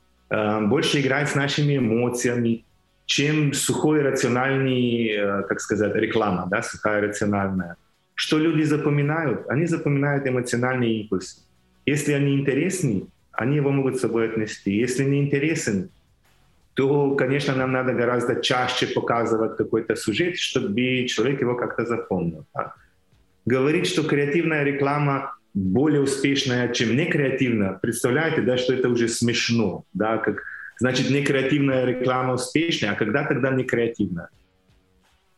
больше 0.68 1.00
играет 1.00 1.28
с 1.28 1.35
нашими 1.35 1.78
эмоциями 1.78 2.64
чем 3.06 3.52
сухой 3.52 4.02
рациональный, 4.02 5.08
э, 5.08 5.42
как 5.49 5.61
сказать, 5.61 5.94
реклама, 5.94 6.46
да, 6.50 6.62
сухая 6.62 7.00
рациональная. 7.00 7.76
Что 8.16 8.38
люди 8.38 8.62
запоминают? 8.62 9.46
Они 9.49 9.66
запоминают 9.66 10.26
эмоциональные 10.26 11.02
импульсы. 11.02 11.42
Если 11.85 12.12
они 12.12 12.35
интересны, 12.35 13.06
они 13.30 13.56
его 13.56 13.70
могут 13.70 13.96
с 13.96 14.00
собой 14.00 14.30
отнести. 14.30 14.70
Если 14.70 15.04
не 15.04 15.20
интересен, 15.20 15.90
то, 16.75 17.14
конечно, 17.14 17.54
нам 17.54 17.73
надо 17.73 17.92
гораздо 17.92 18.40
чаще 18.40 18.87
показывать 18.87 19.56
какой-то 19.58 19.96
сюжет, 19.96 20.38
чтобы 20.38 21.06
человек 21.06 21.42
его 21.42 21.56
как-то 21.56 21.85
запомнил. 21.85 22.46
Да? 22.54 22.73
Говорить, 23.44 23.87
что 23.87 24.02
креативная 24.02 24.64
реклама 24.64 25.37
более 25.52 26.00
успешная, 26.00 26.73
чем 26.73 26.96
некреативная, 26.96 27.75
представляете, 27.75 28.40
да, 28.40 28.56
что 28.56 28.73
это 28.73 28.88
уже 28.88 29.08
смешно, 29.08 29.85
да, 29.94 30.18
как 30.18 30.42
значит 30.78 31.11
не 31.11 31.23
креативная 31.23 31.85
реклама 31.85 32.35
успешная, 32.35 32.92
а 32.92 32.94
когда 32.94 33.25
тогда 33.25 33.50
не 33.50 33.64
креативная? 33.64 34.28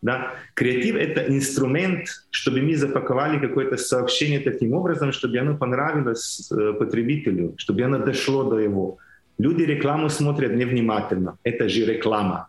Да? 0.03 0.35
Креатив— 0.55 0.97
это 0.97 1.27
инструмент, 1.29 2.09
чтобы 2.31 2.63
мы 2.63 2.77
запаковали 2.77 3.39
какое-то 3.39 3.77
сообщение 3.77 4.41
таким 4.41 4.73
образом, 4.73 5.13
чтобы 5.13 5.39
оно 5.39 5.57
понравилось 5.57 6.51
э, 6.53 6.73
потребителю, 6.79 7.55
чтобы 7.57 7.83
оно 7.83 7.99
дошло 7.99 8.45
до 8.45 8.59
его. 8.59 8.99
Люди 9.39 9.63
рекламу 9.63 10.09
смотрят 10.09 10.55
невнимательно. 10.55 11.39
Это 11.45 11.69
же 11.69 11.85
реклама. 11.87 12.49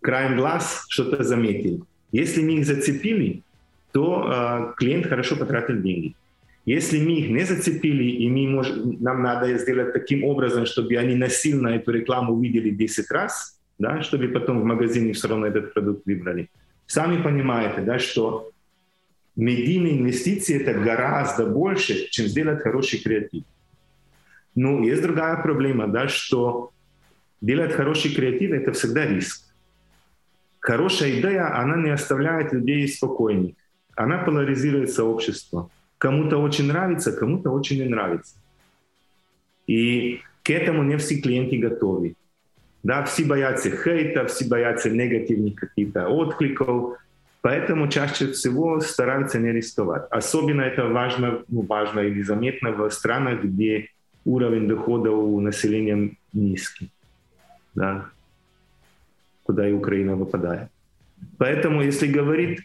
Краем 0.00 0.36
глаз 0.36 0.84
что-то 0.88 1.22
заметили. 1.24 1.80
Если 2.12 2.42
мы 2.42 2.58
их 2.58 2.66
зацепили, 2.66 3.42
то 3.92 4.30
э, 4.30 4.74
клиент 4.76 5.06
хорошо 5.06 5.36
потратил 5.36 5.80
деньги. 5.82 6.14
Если 6.66 6.98
мы 6.98 7.12
их 7.12 7.30
не 7.30 7.44
зацепили, 7.44 8.04
и 8.04 8.28
мы 8.28 8.48
мож, 8.48 8.68
нам 9.00 9.22
надо 9.22 9.56
сделать 9.58 9.92
таким 9.92 10.24
образом, 10.24 10.66
чтобы 10.66 10.96
они 10.96 11.14
насильно 11.14 11.68
эту 11.68 11.92
рекламу 11.92 12.34
увидели 12.34 12.70
10 12.70 13.10
раз, 13.10 13.60
да, 13.78 14.02
чтобы 14.02 14.28
потом 14.28 14.60
в 14.60 14.64
магазине 14.64 15.12
все 15.12 15.28
равно 15.28 15.46
этот 15.46 15.74
продукт 15.74 16.06
выбрали. 16.06 16.48
Сами 16.86 17.22
понимаете, 17.22 17.80
да, 17.80 17.98
что 17.98 18.50
медийные 19.34 19.98
инвестиции 19.98 20.60
это 20.60 20.78
гораздо 20.78 21.46
больше, 21.46 22.08
чем 22.10 22.26
сделать 22.26 22.62
хороший 22.62 23.00
креатив. 23.02 23.44
Но 24.54 24.82
есть 24.82 25.02
другая 25.02 25.42
проблема, 25.42 25.88
да, 25.88 26.08
что 26.08 26.70
делать 27.40 27.72
хороший 27.72 28.14
креатив 28.14 28.52
это 28.52 28.72
всегда 28.72 29.06
риск. 29.06 29.42
Хорошая 30.60 31.20
идея, 31.20 31.56
она 31.60 31.76
не 31.76 31.90
оставляет 31.90 32.52
людей 32.52 32.88
спокойных. 32.88 33.54
Она 33.94 34.18
поляризирует 34.18 34.90
сообщество. 34.90 35.70
Кому-то 35.98 36.38
очень 36.38 36.66
нравится, 36.66 37.12
кому-то 37.12 37.50
очень 37.50 37.78
не 37.82 37.88
нравится. 37.88 38.36
И 39.66 40.20
к 40.42 40.50
этому 40.50 40.82
не 40.82 40.96
все 40.98 41.20
клиенты 41.20 41.58
готовы. 41.58 42.16
Да, 42.86 43.02
все 43.02 43.24
боятся 43.24 43.68
хейта, 43.68 44.24
все 44.26 44.44
боятся 44.44 44.90
негативных 44.90 45.56
каких-то 45.56 46.06
откликов, 46.06 46.98
поэтому 47.40 47.88
чаще 47.88 48.30
всего 48.30 48.80
стараются 48.80 49.40
не 49.40 49.50
рисковать. 49.50 50.04
Особенно 50.08 50.62
это 50.62 50.86
важно, 50.86 51.42
ну, 51.48 51.62
важно 51.62 51.98
или 51.98 52.22
заметно 52.22 52.70
в 52.70 52.88
странах, 52.90 53.42
где 53.42 53.88
уровень 54.24 54.68
дохода 54.68 55.10
у 55.10 55.40
населения 55.40 56.12
низкий, 56.32 56.92
да, 57.74 58.06
куда 59.42 59.68
и 59.68 59.72
Украина 59.72 60.14
выпадает. 60.14 60.68
Поэтому, 61.38 61.82
если 61.82 62.06
говорить 62.06 62.60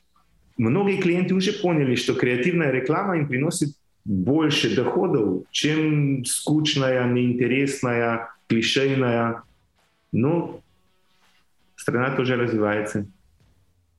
многие 0.55 1.01
клиенты 1.01 1.33
уже 1.33 1.51
поняли, 1.51 1.95
что 1.95 2.13
креативная 2.13 2.69
реклама 2.69 3.17
им 3.17 3.27
приносит 3.27 3.69
больше 4.05 4.75
доходов, 4.75 5.45
чем 5.49 6.23
скучная, 6.25 7.07
неинтересная, 7.07 8.29
клишейная. 8.47 9.41
Ну, 10.13 10.53
страна 11.75 12.15
тоже 12.15 12.35
розвивається. 12.35 13.05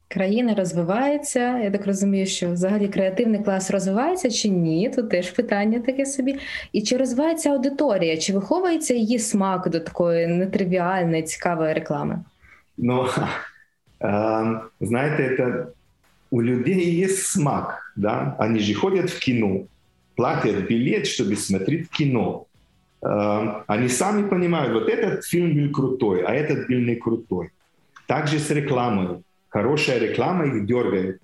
Країна 0.08 0.54
розвивається. 0.54 1.58
Я 1.58 1.70
так 1.70 1.86
розумію, 1.86 2.26
що 2.26 2.50
взагалі 2.50 2.88
креативний 2.88 3.42
клас 3.42 3.70
розвивається 3.70 4.30
чи 4.30 4.48
ні? 4.48 4.90
Тут 4.96 5.10
теж 5.10 5.30
питання 5.30 5.80
таке 5.80 6.06
собі. 6.06 6.38
І 6.72 6.82
чи 6.82 6.96
розвивається 6.96 7.50
аудиторія, 7.50 8.16
чи 8.16 8.32
виховується 8.32 8.94
її 8.94 9.18
смак 9.18 9.68
до 9.68 9.80
такої 9.80 10.26
нетривіальної, 10.26 11.22
цікавої 11.22 11.74
реклами? 11.74 12.24
Ну, 12.78 13.06
знаєте, 14.80 15.36
це 15.36 15.66
у 16.30 16.42
людей 16.42 17.04
есть 17.04 17.26
смак, 17.26 17.92
да, 17.96 18.36
они 18.38 18.60
же 18.60 18.74
ходят 18.74 19.10
в 19.10 19.18
кино, 19.18 19.66
платят 20.16 20.68
билет, 20.68 21.06
чтобы 21.06 21.36
смотреть 21.36 21.88
кино. 21.88 22.46
Э, 23.02 23.62
они 23.66 23.88
сами 23.88 24.28
понимают, 24.28 24.72
вот 24.72 24.88
этот 24.88 25.24
фильм 25.24 25.54
был 25.54 25.72
крутой, 25.72 26.22
а 26.22 26.34
этот 26.34 26.68
был 26.68 26.78
не 26.78 26.96
крутой. 26.96 27.50
Также 28.06 28.38
с 28.38 28.50
рекламой. 28.50 29.22
Хорошая 29.48 29.98
реклама 29.98 30.46
их 30.46 30.66
дергает. 30.66 31.20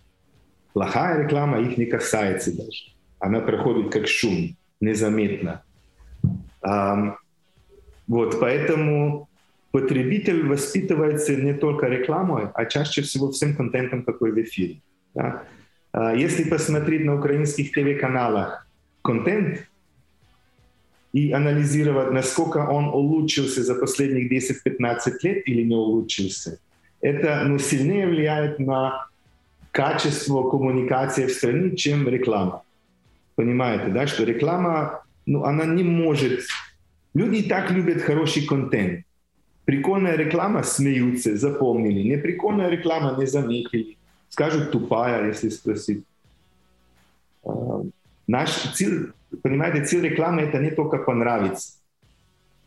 Плохая 0.73 1.25
реклама 1.25 1.61
их 1.61 1.79
не 1.79 1.87
касается 1.87 2.57
даже. 2.57 2.93
Она 3.19 3.41
проходит 3.41 3.93
как 3.93 4.07
шум, 4.07 4.57
незаметно. 4.81 5.63
Вот, 8.07 8.41
поэтому 8.41 9.29
потребитель 9.71 10.47
воспитывается 10.47 11.37
не 11.37 11.55
только 11.55 11.87
рекламой, 11.87 12.49
а 12.55 12.65
чаще 12.65 13.03
всего 13.03 13.31
всем 13.31 13.55
контентом, 13.55 14.03
какой 14.03 14.33
в 14.33 14.39
эфире. 14.41 14.81
Да? 15.15 15.45
А, 15.93 16.15
если 16.15 16.45
посмотреть 16.45 17.05
на 17.05 17.17
украинских 17.17 17.73
ТВ-каналах 17.73 18.67
контент 19.03 19.69
и 21.13 21.33
анализировать, 21.33 22.13
насколько 22.13 22.59
он 22.59 22.87
улучшился 22.87 23.63
за 23.63 23.75
последних 23.75 24.31
10-15 24.31 25.13
лет 25.23 25.49
или 25.49 25.63
не 25.63 25.75
улучшился, 25.75 26.59
это 27.01 27.43
ну, 27.47 27.59
сильнее 27.59 28.07
влияет 28.07 28.59
на 28.59 29.07
качество 29.71 30.51
коммуникации 30.51 31.27
в 31.27 31.33
стране, 31.33 31.77
чем 31.77 32.09
реклама. 32.09 32.63
Понимаете, 33.37 33.93
да, 33.93 34.07
что 34.07 34.25
реклама, 34.25 35.05
ну, 35.27 35.45
она 35.45 35.65
не 35.65 35.83
может... 35.83 36.41
Люди 37.15 37.37
и 37.37 37.49
так 37.49 37.71
любят 37.71 38.03
хороший 38.03 38.47
контент. 38.47 39.05
Прикольная 39.65 40.17
реклама 40.17 40.63
смеются, 40.63 41.37
запомнили. 41.37 42.09
Неприкольная 42.09 42.69
реклама 42.69 43.17
не 43.19 43.27
заметили 43.27 43.99
скажут 44.29 44.71
тупая, 44.71 45.27
если 45.27 45.49
спросить. 45.49 46.05
А, 47.45 47.83
наш 48.27 48.51
цель, 48.75 49.13
понимаете, 49.43 49.85
цель 49.85 50.03
рекламы 50.09 50.43
это 50.43 50.59
не 50.59 50.71
только 50.71 50.99
понравиться. 50.99 51.73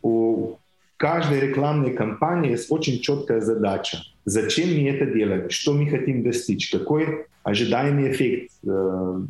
У 0.02 0.56
каждой 0.96 1.40
рекламной 1.40 1.92
кампании 1.92 2.52
есть 2.52 2.70
очень 2.70 3.00
четкая 3.00 3.40
задача. 3.40 3.98
Зачем 4.24 4.68
мы 4.68 4.88
это 4.88 5.06
делаем? 5.06 5.50
Что 5.50 5.72
мы 5.72 5.90
хотим 5.90 6.22
достичь? 6.22 6.70
Какой 6.70 7.26
ожидаемый 7.42 8.10
эффект? 8.12 8.52
Э, 8.64 9.20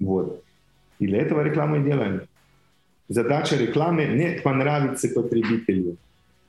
вот. 0.00 0.44
И 0.98 1.06
для 1.06 1.18
этого 1.22 1.42
рекламу 1.42 1.76
и 1.76 1.84
делаем. 1.84 2.22
задача 3.08 3.56
рекламы 3.56 4.04
не 4.04 4.40
понравиться 4.42 5.08
потребителю, 5.08 5.96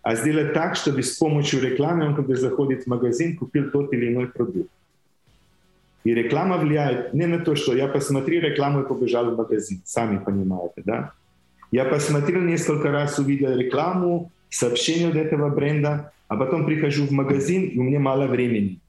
а 0.01 0.15
сделать 0.15 0.53
так, 0.53 0.75
чтобы 0.75 1.03
с 1.03 1.17
помощью 1.17 1.61
рекламы 1.61 2.05
он, 2.05 2.15
когда 2.15 2.35
заходит 2.35 2.83
в 2.83 2.87
магазин, 2.87 3.37
купил 3.37 3.69
тот 3.71 3.93
или 3.93 4.07
иной 4.11 4.27
продукт. 4.27 4.69
И 6.09 6.13
реклама 6.15 6.57
влияет 6.57 7.13
не 7.13 7.27
на 7.27 7.37
то, 7.37 7.55
что 7.55 7.75
я 7.75 7.87
посмотрел 7.87 8.41
рекламу 8.41 8.81
и 8.81 8.87
побежал 8.87 9.29
в 9.29 9.37
магазин, 9.37 9.81
сами 9.85 10.17
понимаете, 10.17 10.81
да? 10.83 11.11
Я 11.71 11.85
посмотрел 11.85 12.41
несколько 12.41 12.91
раз, 12.91 13.19
увидел 13.19 13.55
рекламу, 13.55 14.31
сообщение 14.49 15.09
от 15.09 15.15
этого 15.15 15.49
бренда, 15.49 16.11
а 16.27 16.35
потом 16.35 16.65
прихожу 16.65 17.05
в 17.05 17.11
магазин, 17.11 17.69
и 17.69 17.77
у 17.77 17.83
меня 17.83 17.99
мало 17.99 18.25
времени. 18.25 18.79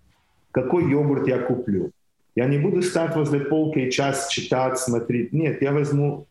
Какой 0.51 0.91
йогурт 0.91 1.29
я 1.29 1.39
куплю? 1.41 1.91
Я 2.37 2.47
не 2.47 2.57
буду 2.57 2.81
стать 2.81 3.15
возле 3.17 3.41
полки 3.41 3.81
и 3.81 3.91
час 3.91 4.29
читать, 4.31 4.79
смотреть. 4.79 5.35
Нет, 5.35 5.61
я 5.61 5.73
возьму 5.73 6.27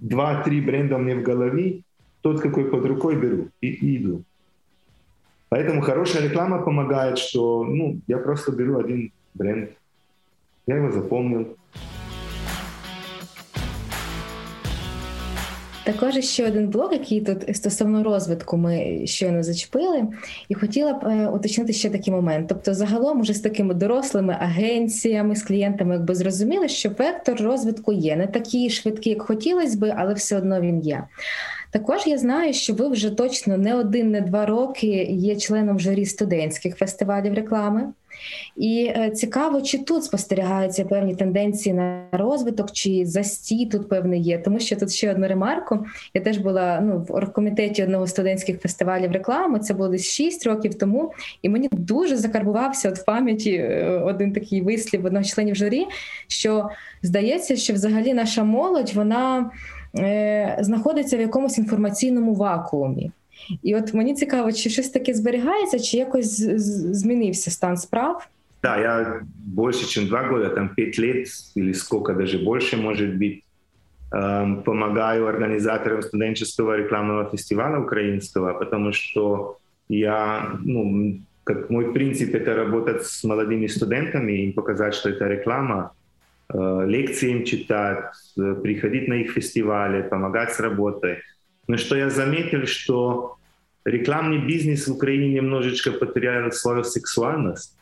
два-три 0.00 0.60
бренда 0.60 0.96
меня 0.96 1.20
в 1.20 1.22
голове, 1.22 1.82
тот, 2.22 2.40
какой 2.40 2.64
под 2.64 2.84
рукой 2.86 3.14
беру, 3.14 3.50
и, 3.60 3.68
и 3.68 3.96
иду. 3.98 4.24
Поэтому 5.48 5.80
хорошая 5.80 6.28
реклама 6.28 6.60
помогает, 6.60 7.18
что 7.18 7.62
ну, 7.62 8.00
я 8.08 8.18
просто 8.18 8.50
беру 8.50 8.80
один 8.80 9.12
бренд, 9.34 9.77
я 10.68 10.76
его 10.76 10.92
запомнил, 10.92 11.56
Також 15.84 16.14
ще 16.14 16.46
один 16.46 16.68
блок, 16.68 16.92
який 16.92 17.20
тут 17.20 17.56
стосовно 17.56 18.02
розвитку, 18.02 18.56
ми 18.56 19.02
щойно 19.06 19.42
зачепили, 19.42 20.08
і 20.48 20.54
хотіла 20.54 20.92
б 20.92 21.04
е, 21.04 21.28
уточнити 21.28 21.72
ще 21.72 21.90
такий 21.90 22.14
момент. 22.14 22.48
Тобто, 22.48 22.74
загалом, 22.74 23.20
уже 23.20 23.34
з 23.34 23.40
такими 23.40 23.74
дорослими 23.74 24.36
агенціями, 24.40 25.36
з 25.36 25.42
клієнтами, 25.42 25.94
якби 25.94 26.14
зрозуміли, 26.14 26.68
що 26.68 26.90
вектор 26.90 27.40
розвитку 27.40 27.92
є 27.92 28.16
не 28.16 28.26
такий 28.26 28.70
швидкий, 28.70 29.12
як 29.12 29.22
хотілося 29.22 29.78
би, 29.78 29.94
але 29.96 30.14
все 30.14 30.38
одно 30.38 30.60
він 30.60 30.80
є. 30.80 31.04
Також 31.70 32.06
я 32.06 32.18
знаю, 32.18 32.52
що 32.52 32.74
ви 32.74 32.88
вже 32.88 33.10
точно 33.10 33.58
не 33.58 33.74
один, 33.74 34.10
не 34.10 34.20
два 34.20 34.46
роки 34.46 35.04
є 35.10 35.36
членом 35.36 35.80
журі 35.80 36.04
студентських 36.04 36.76
фестивалів 36.76 37.34
реклами. 37.34 37.92
І 38.56 38.92
е, 38.96 39.10
цікаво, 39.10 39.62
чи 39.62 39.78
тут 39.78 40.04
спостерігаються 40.04 40.84
певні 40.84 41.14
тенденції 41.14 41.74
на 41.74 42.04
розвиток, 42.12 42.72
чи 42.72 43.06
застій 43.06 43.66
тут 43.66 43.88
певний 43.88 44.22
є. 44.22 44.38
Тому 44.38 44.60
що 44.60 44.76
тут 44.76 44.92
ще 44.92 45.10
одну 45.10 45.28
ремарку. 45.28 45.86
Я 46.14 46.20
теж 46.20 46.38
була 46.38 46.80
ну, 46.80 47.06
в 47.08 47.12
оргкомітеті 47.14 47.82
одного 47.82 48.06
студентських 48.06 48.60
фестивалів 48.60 49.12
реклами. 49.12 49.58
Це 49.58 49.74
було 49.74 49.88
десь 49.88 50.10
6 50.10 50.46
років 50.46 50.74
тому, 50.74 51.12
і 51.42 51.48
мені 51.48 51.68
дуже 51.72 52.16
закарбувався 52.16 52.88
от 52.88 52.98
в 52.98 53.04
пам'яті 53.04 53.52
е, 53.52 54.02
один 54.04 54.32
такий 54.32 54.62
вислів 54.62 55.04
одного 55.04 55.24
членів 55.24 55.54
журі, 55.54 55.86
що 56.28 56.68
здається, 57.02 57.56
що 57.56 57.74
взагалі 57.74 58.14
наша 58.14 58.44
молодь 58.44 58.92
вона. 58.94 59.50
Е, 59.96 60.58
знаходиться 60.60 61.16
в 61.16 61.20
якомусь 61.20 61.58
інформаційному 61.58 62.34
вакуумі. 62.34 63.10
І 63.63 63.75
от 63.75 63.93
мені 63.93 64.15
цікаво, 64.15 64.51
чи 64.51 64.69
щось 64.69 64.89
таке 64.89 65.13
зберігається, 65.13 65.79
чи 65.79 65.97
якось 65.97 66.39
змінився 66.97 67.51
стан 67.51 67.77
справ? 67.77 68.27
Да, 68.63 68.77
я 68.77 69.21
больше, 69.45 69.85
чем 69.85 70.07
два 70.07 70.23
года, 70.23 70.49
там 70.49 70.69
пять 70.69 70.99
лет 70.99 71.27
или 71.57 71.73
сколько, 71.73 72.13
даже 72.13 72.37
больше, 72.37 72.77
может 72.77 73.09
быть, 73.09 73.43
эм, 74.11 74.63
помогаю 74.63 75.27
организаторам 75.27 76.01
студенческого 76.01 76.77
рекламного 76.77 77.29
фестиваля 77.29 77.79
украинского, 77.79 78.53
потому 78.53 78.93
что 78.93 79.57
я, 79.89 80.51
ну, 80.63 81.19
как 81.43 81.69
мой 81.69 81.91
принцип 81.93 82.35
это 82.35 82.55
работать 82.55 83.03
с 83.03 83.23
молодыми 83.27 83.67
студентами, 83.67 84.31
им 84.31 84.53
показать, 84.53 84.93
что 84.93 85.09
это 85.09 85.27
реклама, 85.27 85.91
Э, 86.53 86.85
лекции 86.85 87.31
им 87.31 87.45
читать, 87.45 88.13
э, 88.37 88.55
приходить 88.61 89.07
на 89.07 89.15
их 89.15 89.31
фестивали, 89.31 90.01
помогать 90.03 90.53
с 90.53 90.59
работой. 90.59 91.17
но 91.68 91.76
что 91.76 91.96
я 91.96 92.10
заметил, 92.10 92.66
что 92.66 93.36
рекламный 93.84 94.38
бизнес 94.38 94.88
в 94.88 94.92
Украине 94.92 95.34
немножечко 95.34 95.92
потерял 95.92 96.50
свою 96.50 96.82
сексуальность 96.82 97.76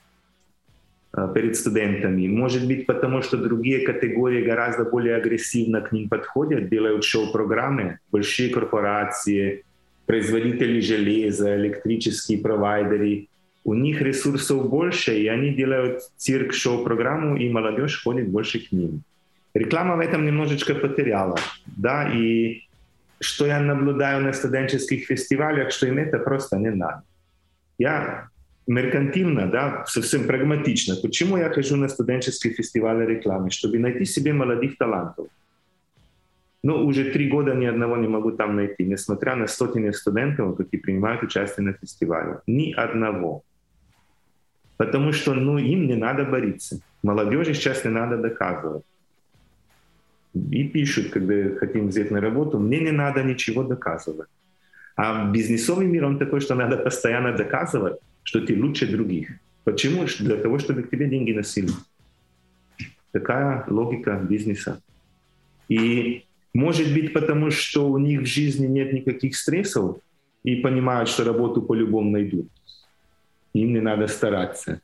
э, 1.17 1.29
перед 1.35 1.57
студентами. 1.57 2.29
Может 2.29 2.67
быть, 2.67 2.87
потому 2.87 3.23
что 3.23 3.37
другие 3.37 3.87
категории 3.87 4.45
гораздо 4.45 4.85
более 4.85 5.17
агрессивно 5.17 5.81
к 5.81 5.93
ним 5.93 6.09
подходят, 6.09 6.69
делают 6.69 7.05
шоу-программы, 7.05 7.99
большие 8.13 8.51
корпорации, 8.51 9.65
производители 10.05 10.81
железа, 10.81 11.57
электрические 11.57 12.39
провайдеры 12.39 13.29
у 13.67 13.75
них 13.75 14.01
ресурсов 14.01 14.69
больше, 14.69 15.19
и 15.19 15.27
они 15.27 15.51
делают 15.51 16.01
цирк-шоу-программу, 16.17 17.37
и 17.37 17.49
молодежь 17.49 18.01
ходит 18.05 18.29
больше 18.29 18.61
к 18.61 18.71
ним. 18.71 19.03
Реклама 19.55 19.97
в 19.97 20.01
этом 20.01 20.25
немножечко 20.25 20.75
потеряла, 20.77 21.37
да, 21.77 22.09
и 22.09 22.63
что 23.21 23.47
я 23.47 23.61
наблюдаю 23.61 24.23
на 24.23 24.33
студенческих 24.33 25.07
фестивалях, 25.07 25.71
что 25.73 25.87
им 25.87 25.99
это 25.99 26.19
просто 26.19 26.57
не 26.57 26.71
надо. 26.71 27.03
Я 27.79 28.29
меркантильно, 28.67 29.47
да, 29.51 29.85
совсем 29.87 30.27
прагматично. 30.27 30.97
Почему 30.97 31.37
я 31.37 31.51
хожу 31.51 31.77
на 31.77 31.89
студенческие 31.89 32.53
фестивали 32.53 33.07
рекламы? 33.07 33.51
Чтобы 33.51 33.79
найти 33.79 34.05
себе 34.05 34.33
молодых 34.33 34.77
талантов. 34.77 35.27
Но 36.63 36.85
уже 36.85 37.13
три 37.13 37.29
года 37.29 37.55
ни 37.55 37.67
одного 37.67 37.97
не 37.97 38.09
могу 38.09 38.33
там 38.33 38.57
найти, 38.57 38.85
несмотря 38.85 39.37
на 39.37 39.47
сотни 39.47 39.93
студентов, 39.93 40.57
которые 40.57 40.83
принимают 40.83 41.23
участие 41.23 41.65
на 41.67 41.73
фестивале. 41.73 42.41
Ни 42.47 42.73
одного. 42.73 43.43
Потому 44.77 45.13
что 45.13 45.35
ну, 45.35 45.59
им 45.59 45.87
не 45.87 45.95
надо 45.95 46.25
бориться. 46.25 46.81
Молодежи 47.03 47.55
сейчас 47.55 47.85
не 47.85 47.91
надо 47.91 48.17
доказывать. 48.17 48.83
И 50.53 50.65
пишут, 50.65 51.11
когда 51.11 51.35
хотим 51.59 51.89
взять 51.89 52.11
на 52.11 52.21
работу, 52.21 52.59
мне 52.59 52.81
не 52.81 52.93
надо 52.93 53.23
ничего 53.23 53.63
доказывать. 53.63 54.29
А 54.97 55.31
бизнесовый 55.31 55.87
мир, 55.87 56.05
он 56.05 56.19
такой, 56.19 56.41
что 56.41 56.55
надо 56.55 56.77
постоянно 56.77 57.33
доказывать, 57.33 57.97
что 58.23 58.41
ты 58.41 58.61
лучше 58.63 58.87
других. 58.87 59.29
Почему? 59.65 60.05
Для 60.21 60.37
того, 60.37 60.59
чтобы 60.59 60.83
к 60.83 60.91
тебе 60.91 61.09
деньги 61.09 61.33
носили. 61.33 61.71
Такая 63.13 63.65
логика 63.69 64.19
бизнеса. 64.31 64.81
И 65.69 66.25
может 66.55 66.93
быть 66.95 67.13
потому, 67.13 67.51
что 67.51 67.91
у 67.91 67.99
них 67.99 68.23
в 68.23 68.27
жизни 68.27 68.67
нет 68.67 68.93
никаких 68.93 69.37
стрессов 69.37 69.99
и 70.45 70.57
понимают, 70.57 71.09
что 71.09 71.25
работу 71.25 71.63
по-любому 71.63 72.11
найдут 72.11 72.49
им 73.61 73.73
не 73.73 73.81
надо 73.81 74.07
стараться. 74.07 74.81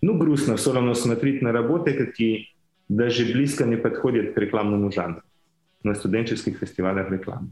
Ну, 0.00 0.18
грустно 0.18 0.56
все 0.56 0.72
равно 0.72 0.94
смотреть 0.94 1.42
на 1.42 1.52
работы, 1.52 1.92
какие 1.92 2.48
даже 2.96 3.24
близко 3.24 3.64
не 3.64 3.76
подходят 3.76 4.34
к 4.34 4.38
рекламному 4.38 4.92
жанру 4.92 5.22
на 5.82 5.94
студенческих 5.94 6.58
фестивалях 6.58 7.10
рекламы. 7.10 7.48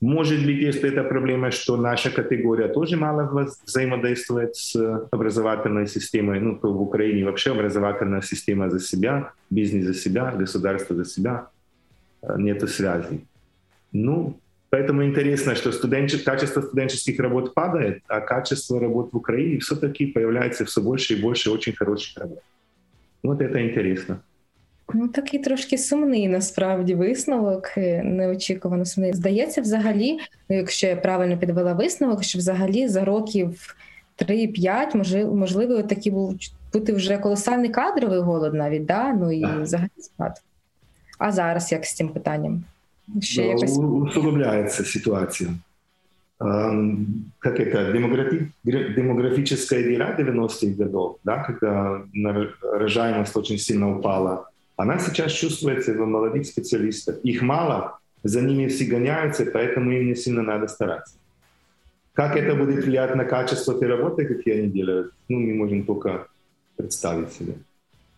Может 0.00 0.44
быть, 0.44 0.58
если 0.58 0.90
это 0.90 1.04
проблема, 1.04 1.50
что 1.50 1.76
наша 1.76 2.10
категория 2.10 2.68
тоже 2.68 2.96
мало 2.96 3.46
взаимодействует 3.66 4.54
с 4.54 4.76
образовательной 5.10 5.86
системой, 5.86 6.40
ну, 6.40 6.56
то 6.56 6.72
в 6.72 6.82
Украине 6.82 7.24
вообще 7.24 7.52
образовательная 7.52 8.22
система 8.22 8.68
за 8.70 8.78
себя, 8.78 9.32
бизнес 9.50 9.86
за 9.86 9.94
себя, 9.94 10.32
государство 10.32 10.96
за 10.96 11.04
себя, 11.04 11.48
э, 12.22 12.34
нету 12.38 12.68
связи. 12.68 13.26
Ну, 13.92 14.38
Поэтому 14.68 15.02
интересно, 15.02 15.54
что 15.54 15.72
студенч... 15.72 16.22
качество 16.24 16.60
студенческих 16.60 17.20
работ 17.20 17.54
падает, 17.54 18.02
а 18.08 18.20
качество 18.20 18.80
работ 18.80 19.12
в 19.12 19.16
Украине 19.16 19.58
все-таки 19.60 20.06
появляется 20.06 20.64
все 20.64 20.82
больше 20.82 21.14
и 21.14 21.22
больше 21.22 21.50
очень 21.50 21.72
хороших 21.72 22.18
работ. 22.18 22.42
Вот 23.22 23.40
это 23.40 23.58
интересно. 23.58 24.20
Ну, 24.94 25.08
такий 25.08 25.40
трошки 25.40 25.78
сумний 25.78 26.28
насправді 26.28 26.94
висновок, 26.94 27.78
е, 27.78 28.02
неочікувано 28.02 28.84
сумний. 28.84 29.12
Здається, 29.12 29.60
взагалі, 29.60 30.18
ну, 30.48 30.56
якщо 30.56 30.86
я 30.86 30.96
правильно 30.96 31.38
підвела 31.38 31.72
висновок, 31.72 32.24
що 32.24 32.38
взагалі 32.38 32.88
за 32.88 33.04
років 33.04 33.76
3-5 34.16 35.34
можливо, 35.34 35.82
такий 35.82 36.12
був 36.12 36.34
бути 36.72 36.92
вже 36.92 37.18
колосальний 37.18 37.70
кадровий 37.70 38.20
голод 38.20 38.54
навіть, 38.54 38.86
да? 38.86 39.12
ну 39.12 39.32
і 39.32 39.62
взагалі 39.62 39.90
спад. 39.98 40.42
А 41.18 41.32
зараз 41.32 41.72
як 41.72 41.84
з 41.84 41.94
цим 41.94 42.08
питанням? 42.08 42.64
Ще 43.20 43.42
ну, 43.42 43.48
якось... 43.48 43.78
Усугубляется 43.78 44.84
ситуация. 44.84 45.50
Как 46.38 47.60
это, 47.60 47.92
демографи... 47.92 48.50
демографическая 48.64 49.82
дыра 49.82 50.14
90-х 50.18 50.76
годов, 50.76 51.16
да, 51.24 51.44
когда 51.44 52.02
рожаемость 52.62 53.36
очень 53.36 53.58
сильно 53.58 53.98
упала, 53.98 54.44
она 54.75 54.99
сейчас 54.99 55.31
чувствуется 55.31 55.93
в 55.93 56.05
молодых 56.05 56.45
специалистах. 56.45 57.19
Их 57.23 57.41
мало, 57.41 57.99
за 58.23 58.41
ними 58.41 58.67
все 58.67 58.85
гоняются, 58.85 59.45
поэтому 59.45 59.91
им 59.91 60.07
не 60.07 60.15
сильно 60.15 60.41
надо 60.41 60.67
стараться. 60.67 61.15
Как 62.13 62.35
это 62.35 62.55
будет 62.55 62.83
влиять 62.85 63.15
на 63.15 63.25
качество 63.25 63.73
этой 63.73 63.87
работы, 63.87 64.25
какие 64.25 64.59
они 64.59 64.67
делают, 64.67 65.13
ну, 65.29 65.39
мы 65.39 65.53
можем 65.53 65.85
только 65.85 66.27
представить 66.75 67.33
себе. 67.33 67.53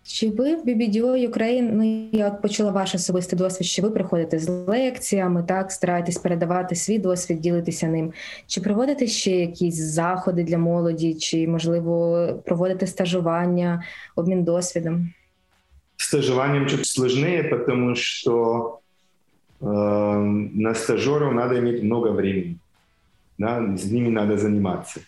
Чи 0.06 0.30
ви 0.30 0.56
в 0.56 0.66
BBDO 0.66 1.30
Ukraine, 1.30 1.72
ну 1.72 2.10
я 2.12 2.28
от 2.28 2.42
почула 2.42 2.72
ваш 2.72 2.96
особистий 2.96 3.40
досвід, 3.40 3.68
що 3.68 3.82
ви 3.82 3.90
приходите 3.90 4.40
з 4.40 4.50
лекціями, 4.50 5.44
так 5.44 5.72
стараєтесь 5.72 6.18
передавати 6.18 6.76
свій 6.76 7.00
досвід, 7.00 7.40
ділитися 7.40 7.88
ним. 7.88 8.14
Чи 8.48 8.62
проводите 8.62 9.08
ще 9.08 9.32
якісь 9.32 9.76
заходи 9.76 10.44
для 10.44 10.58
молоді, 10.58 11.14
чи 11.14 11.48
можливо 11.48 12.28
проводите 12.46 12.88
стажування, 12.88 13.84
обмін 14.16 14.44
досвідом? 14.44 15.10
Стажуванням 16.01 16.67
чуть 16.67 16.87
сложнее, 16.87 17.45
потому 17.45 17.95
что 17.95 18.81
на 19.61 20.75
стажеров 20.75 21.33
надо 21.35 21.59
иметь 21.59 21.83
много 21.83 22.13
времени. 22.13 22.59
Да, 23.37 23.77
с 23.77 23.85
ними 23.85 24.09
надо 24.09 24.37
заниматься. 24.39 25.01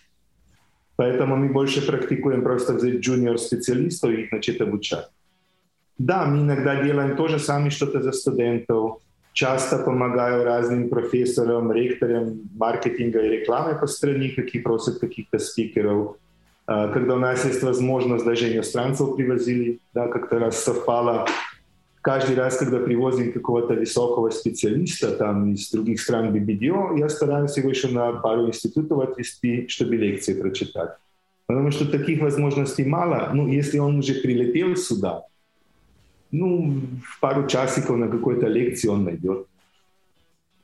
Поэтому 0.96 1.36
мы 1.36 1.48
больше 1.48 1.86
практикуем 1.86 2.42
просто 2.42 2.74
взять 2.74 3.00
джуниор-специалистов 3.00 4.10
и 4.10 4.22
их 4.22 4.32
начать 4.32 4.60
обучать. 4.60 5.08
Да, 5.98 6.26
мы 6.26 6.42
иногда 6.42 6.82
делаем 6.82 7.16
тоже 7.16 7.38
сами 7.38 7.70
что-то 7.70 8.02
за 8.02 8.12
студентов. 8.12 8.98
Часто 9.32 9.78
помогаю 9.78 10.44
разным 10.44 10.88
профессорам, 10.88 11.72
ректорам 11.72 12.40
маркетинга 12.58 13.20
и 13.20 13.38
рекламы 13.38 13.78
по 13.78 13.86
стране, 13.86 14.30
какие 14.30 14.60
просят 14.60 14.98
каких-то 14.98 15.38
спикеров. 15.38 16.16
Когда 16.66 17.14
у 17.14 17.18
нас 17.18 17.44
есть 17.44 17.62
возможность, 17.62 18.24
даже 18.24 18.54
иностранцев 18.54 19.16
привозили, 19.16 19.80
да, 19.92 20.06
как-то 20.08 20.38
раз 20.38 20.62
совпало 20.62 21.26
каждый 22.00 22.36
раз, 22.36 22.56
когда 22.56 22.78
привозим 22.78 23.32
какого-то 23.32 23.74
высокого 23.74 24.30
специалиста 24.30 25.10
там 25.10 25.52
из 25.52 25.70
других 25.70 26.00
стран 26.00 26.34
BBDO, 26.34 26.98
я 26.98 27.08
стараюсь 27.08 27.56
его 27.56 27.70
еще 27.70 27.88
на 27.88 28.12
пару 28.12 28.46
институтов 28.46 29.00
отвести, 29.00 29.68
чтобы 29.68 29.96
лекции 29.96 30.40
прочитать. 30.40 30.90
Потому 31.46 31.72
что 31.72 31.90
таких 31.90 32.20
возможностей 32.20 32.84
мало. 32.84 33.30
Ну, 33.34 33.48
если 33.48 33.78
он 33.78 33.98
уже 33.98 34.14
прилетел 34.14 34.76
сюда, 34.76 35.24
ну, 36.30 36.80
в 37.04 37.20
пару 37.20 37.48
часиков 37.48 37.96
на 37.96 38.08
какой-то 38.08 38.46
лекции 38.46 38.88
он 38.88 39.04
найдет. 39.04 39.46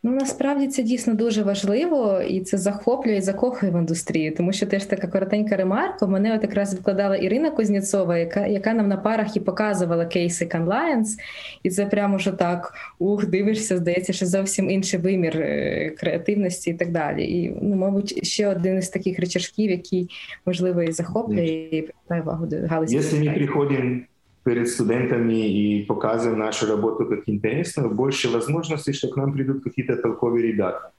Ну 0.03 0.13
насправді 0.13 0.67
це 0.67 0.83
дійсно 0.83 1.15
дуже 1.15 1.43
важливо 1.43 2.21
і 2.29 2.41
це 2.41 2.59
захоплює 2.59 3.17
і 3.17 3.21
закохує 3.21 3.73
в 3.73 3.79
індустрію, 3.79 4.35
тому 4.35 4.53
що 4.53 4.67
теж 4.67 4.85
така 4.85 5.07
коротенька 5.07 5.57
ремарка. 5.57 6.07
Мене 6.07 6.35
от 6.37 6.43
якраз 6.43 6.75
викладала 6.75 7.17
Ірина 7.17 7.51
Кузнєцова, 7.51 8.19
яка 8.19 8.47
яка 8.47 8.75
нам 8.75 8.89
на 8.89 8.97
парах 8.97 9.37
і 9.37 9.41
показувала 9.41 10.07
кейси 10.07 10.45
Canliance. 10.45 11.19
І 11.63 11.71
це 11.71 11.87
прямо 11.87 12.19
що 12.19 12.33
так 12.33 12.75
ух, 12.99 13.27
дивишся, 13.27 13.77
здається, 13.77 14.13
що 14.13 14.27
зовсім 14.27 14.71
інший 14.71 15.01
вимір 15.01 15.37
е, 15.37 15.91
креативності 15.99 16.71
і 16.71 16.75
так 16.75 16.91
далі. 16.93 17.25
І 17.25 17.57
ну, 17.63 17.77
мабуть, 17.77 18.27
ще 18.27 18.49
один 18.49 18.79
із 18.79 18.89
таких 18.89 19.19
речашків, 19.19 19.71
який 19.71 20.09
можливо 20.47 20.83
і 20.83 20.93
захоплює 20.93 21.47
і 21.47 21.83
привертає 21.83 22.23
увагу 22.23 22.47
до 22.47 22.57
галузі. 22.57 22.97
Якщо 22.97 23.17
ми 23.17 23.31
приходимо 23.31 24.01
перед 24.47 24.69
студентами 24.69 25.35
и 25.35 25.85
показываем 25.85 26.39
нашу 26.39 26.67
работу 26.67 27.05
как 27.07 27.29
интересную, 27.29 27.91
больше 27.91 28.29
возможностей, 28.29 28.93
что 28.93 29.09
к 29.09 29.17
нам 29.17 29.33
придут 29.33 29.65
какие-то 29.65 29.97
толковые 29.97 30.53
ребята, 30.53 30.93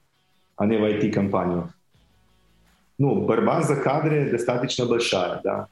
а 0.58 0.66
не 0.66 0.78
в 0.78 0.84
IT-компанию. 0.84 1.70
Ну, 2.98 3.16
борьба 3.16 3.62
за 3.62 3.76
кадри 3.76 4.30
достаточно 4.32 4.86
большая, 4.86 5.40
да. 5.44 5.68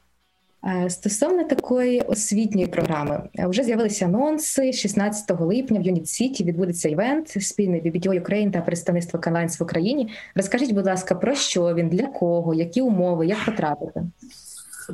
Стосовно 0.88 1.44
такої 1.44 2.00
освітньої 2.00 2.66
програми, 2.66 3.22
вже 3.34 3.62
з'явилися 3.62 4.04
анонси 4.04 4.72
16 4.72 5.40
липня 5.40 5.80
в 5.80 5.82
Юніт 5.82 6.08
Сіті 6.08 6.44
відбудеться 6.44 6.88
івент 6.88 7.28
спільний 7.28 7.82
BBDO 7.82 8.22
Ukraine 8.22 8.50
та 8.50 8.60
представництво 8.60 9.20
Канлайнс 9.20 9.60
в 9.60 9.62
Україні. 9.62 10.08
Розкажіть, 10.34 10.72
будь 10.72 10.86
ласка, 10.86 11.14
про 11.14 11.34
що 11.34 11.74
він, 11.74 11.88
для 11.88 12.06
кого, 12.06 12.54
які 12.54 12.80
умови, 12.80 13.26
як 13.26 13.44
потрапити? 13.44 14.02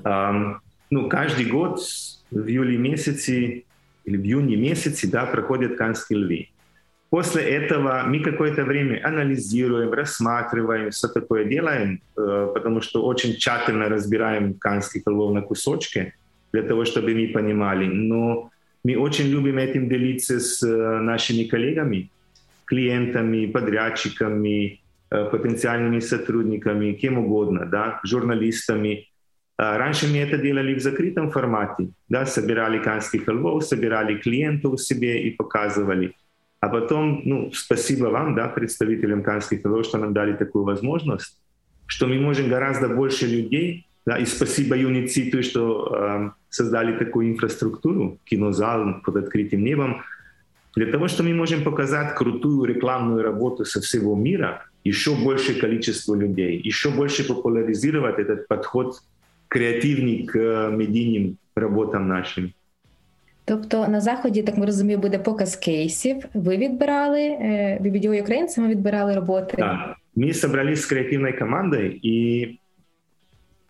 Um, 0.05 0.55
ну, 0.91 1.09
кожен 1.09 1.51
год 1.51 1.81
в 2.33 2.49
июле 2.49 2.77
месяце 2.77 3.65
или 4.05 4.17
в 4.17 4.23
июне 4.23 4.57
месяце 4.57 5.11
да, 5.11 5.27
проходят 5.27 5.77
Канские 5.77 6.19
львы. 6.19 6.49
После 7.11 7.43
этого 7.43 8.05
мы 8.07 8.21
какое-то 8.21 8.65
время 8.65 9.07
анализируем, 9.07 9.93
рассматриваем, 9.93 10.91
все 10.91 11.09
такое 11.09 11.45
делаем, 11.45 12.01
э, 12.17 12.51
потому 12.55 12.81
что 12.81 13.05
очень 13.05 13.35
тщательно 13.35 13.91
разбираем 13.91 14.55
канских 14.55 15.03
львов 15.07 15.35
на 15.35 15.43
кусочки, 15.43 16.15
для 16.53 16.63
того, 16.63 16.87
чтобы 16.87 17.15
мы 17.15 17.29
понимали. 17.29 17.85
Но 17.87 18.51
мы 18.83 18.97
очень 18.97 19.27
любим 19.27 19.59
этим 19.59 19.91
делиться 19.91 20.41
с 20.41 20.63
э, 20.63 21.01
нашими 21.01 21.45
коллегами, 21.45 22.11
клиентами, 22.65 23.45
подрядчиками, 23.45 24.81
э, 25.11 25.25
потенциальными 25.31 26.01
сотрудниками, 26.01 26.95
кем 26.95 27.19
угодно, 27.19 27.67
да, 27.67 28.01
журналистами, 28.05 29.12
Раньше 29.59 30.09
мы 30.09 30.19
это 30.19 30.39
делали 30.39 30.75
в 30.75 30.81
закрытом 30.81 31.31
формате, 31.31 31.91
да, 32.09 32.27
собирали 32.27 32.79
канских 32.79 33.29
львов, 33.29 33.65
собирали 33.65 34.17
клиентов 34.17 34.81
себе 34.81 35.23
и 35.23 35.31
показывали. 35.31 36.15
А 36.61 36.69
потом, 36.69 37.23
ну, 37.25 37.51
спасибо 37.53 38.07
вам, 38.07 38.35
да, 38.35 38.49
представителям 38.49 39.23
канских 39.23 39.65
львов, 39.65 39.85
что 39.85 39.99
нам 39.99 40.13
дали 40.13 40.33
такую 40.33 40.65
возможность, 40.65 41.39
что 41.87 42.07
мы 42.07 42.19
можем 42.19 42.49
гораздо 42.49 42.89
больше 42.89 43.27
людей, 43.27 43.87
да, 44.07 44.17
и 44.17 44.25
спасибо 44.25 44.77
Юнициту, 44.77 45.43
что 45.43 45.95
э, 45.95 46.31
создали 46.49 46.99
такую 46.99 47.31
инфраструктуру, 47.31 48.19
кинозал 48.25 49.01
под 49.05 49.17
открытым 49.17 49.63
небом, 49.63 50.03
для 50.75 50.87
того, 50.87 51.09
что 51.09 51.23
мы 51.23 51.35
можем 51.35 51.63
показать 51.63 52.15
крутую 52.15 52.65
рекламную 52.65 53.23
работу 53.23 53.65
со 53.65 53.81
всего 53.81 54.17
мира 54.17 54.65
еще 54.85 55.15
большее 55.15 55.61
количество 55.61 56.15
людей, 56.15 56.61
еще 56.65 56.91
больше 56.91 57.25
популяризировать 57.25 58.19
этот 58.19 58.49
подход 58.49 58.97
креативні 59.52 60.26
к 60.26 60.40
медійним 60.70 61.38
роботам 61.56 62.08
нашим. 62.08 62.52
Тобто 63.46 63.88
на 63.88 64.02
заході, 64.02 64.44
так 64.44 64.58
ми 64.58 64.66
розумію, 64.66 65.00
буде 65.00 65.20
показ 65.20 65.56
кейсів. 65.56 66.26
Ви 66.34 66.58
відбирали 66.58 67.20
BBDO 67.82 68.24
Ukraine, 68.24 68.48
саме 68.48 68.68
відбирали 68.68 69.16
роботи. 69.16 69.56
Да. 69.58 69.96
Мы 70.16 70.34
собрались 70.34 70.82
с 70.82 70.86
креативной 70.86 71.34
командой 71.34 72.00
и 72.04 72.60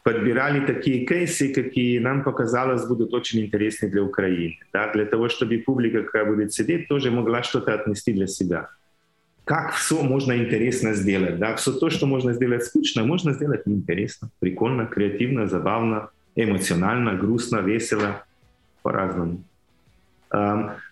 подбирали 0.03 0.61
такие 0.61 1.05
кейсы, 1.05 1.53
какие 1.53 1.99
нам 1.99 2.23
показалось 2.23 2.87
будут 2.87 3.13
очень 3.13 3.41
интересны 3.41 3.89
для 3.89 4.01
Украины. 4.01 4.57
Да, 4.73 4.91
для 4.93 5.05
того, 5.05 5.27
чтобы 5.27 5.57
публика, 5.57 6.03
которая 6.03 6.31
будет 6.31 6.53
сидеть, 6.53 6.87
тоже 6.87 7.11
могла 7.11 7.43
что-то 7.43 7.73
отнести 7.73 8.13
для 8.13 8.27
себя 8.27 8.69
как 9.44 9.72
все 9.72 10.02
можно 10.02 10.36
интересно 10.36 10.94
сделать. 10.94 11.38
Да? 11.38 11.54
Все 11.56 11.72
то, 11.72 11.90
что 11.90 12.06
можно 12.06 12.32
сделать 12.32 12.64
скучно, 12.64 13.04
можно 13.04 13.32
сделать 13.32 13.66
неинтересно, 13.66 14.30
прикольно, 14.38 14.86
креативно, 14.86 15.46
забавно, 15.46 16.10
эмоционально, 16.36 17.14
грустно, 17.14 17.58
весело, 17.58 18.24
по-разному. 18.82 19.42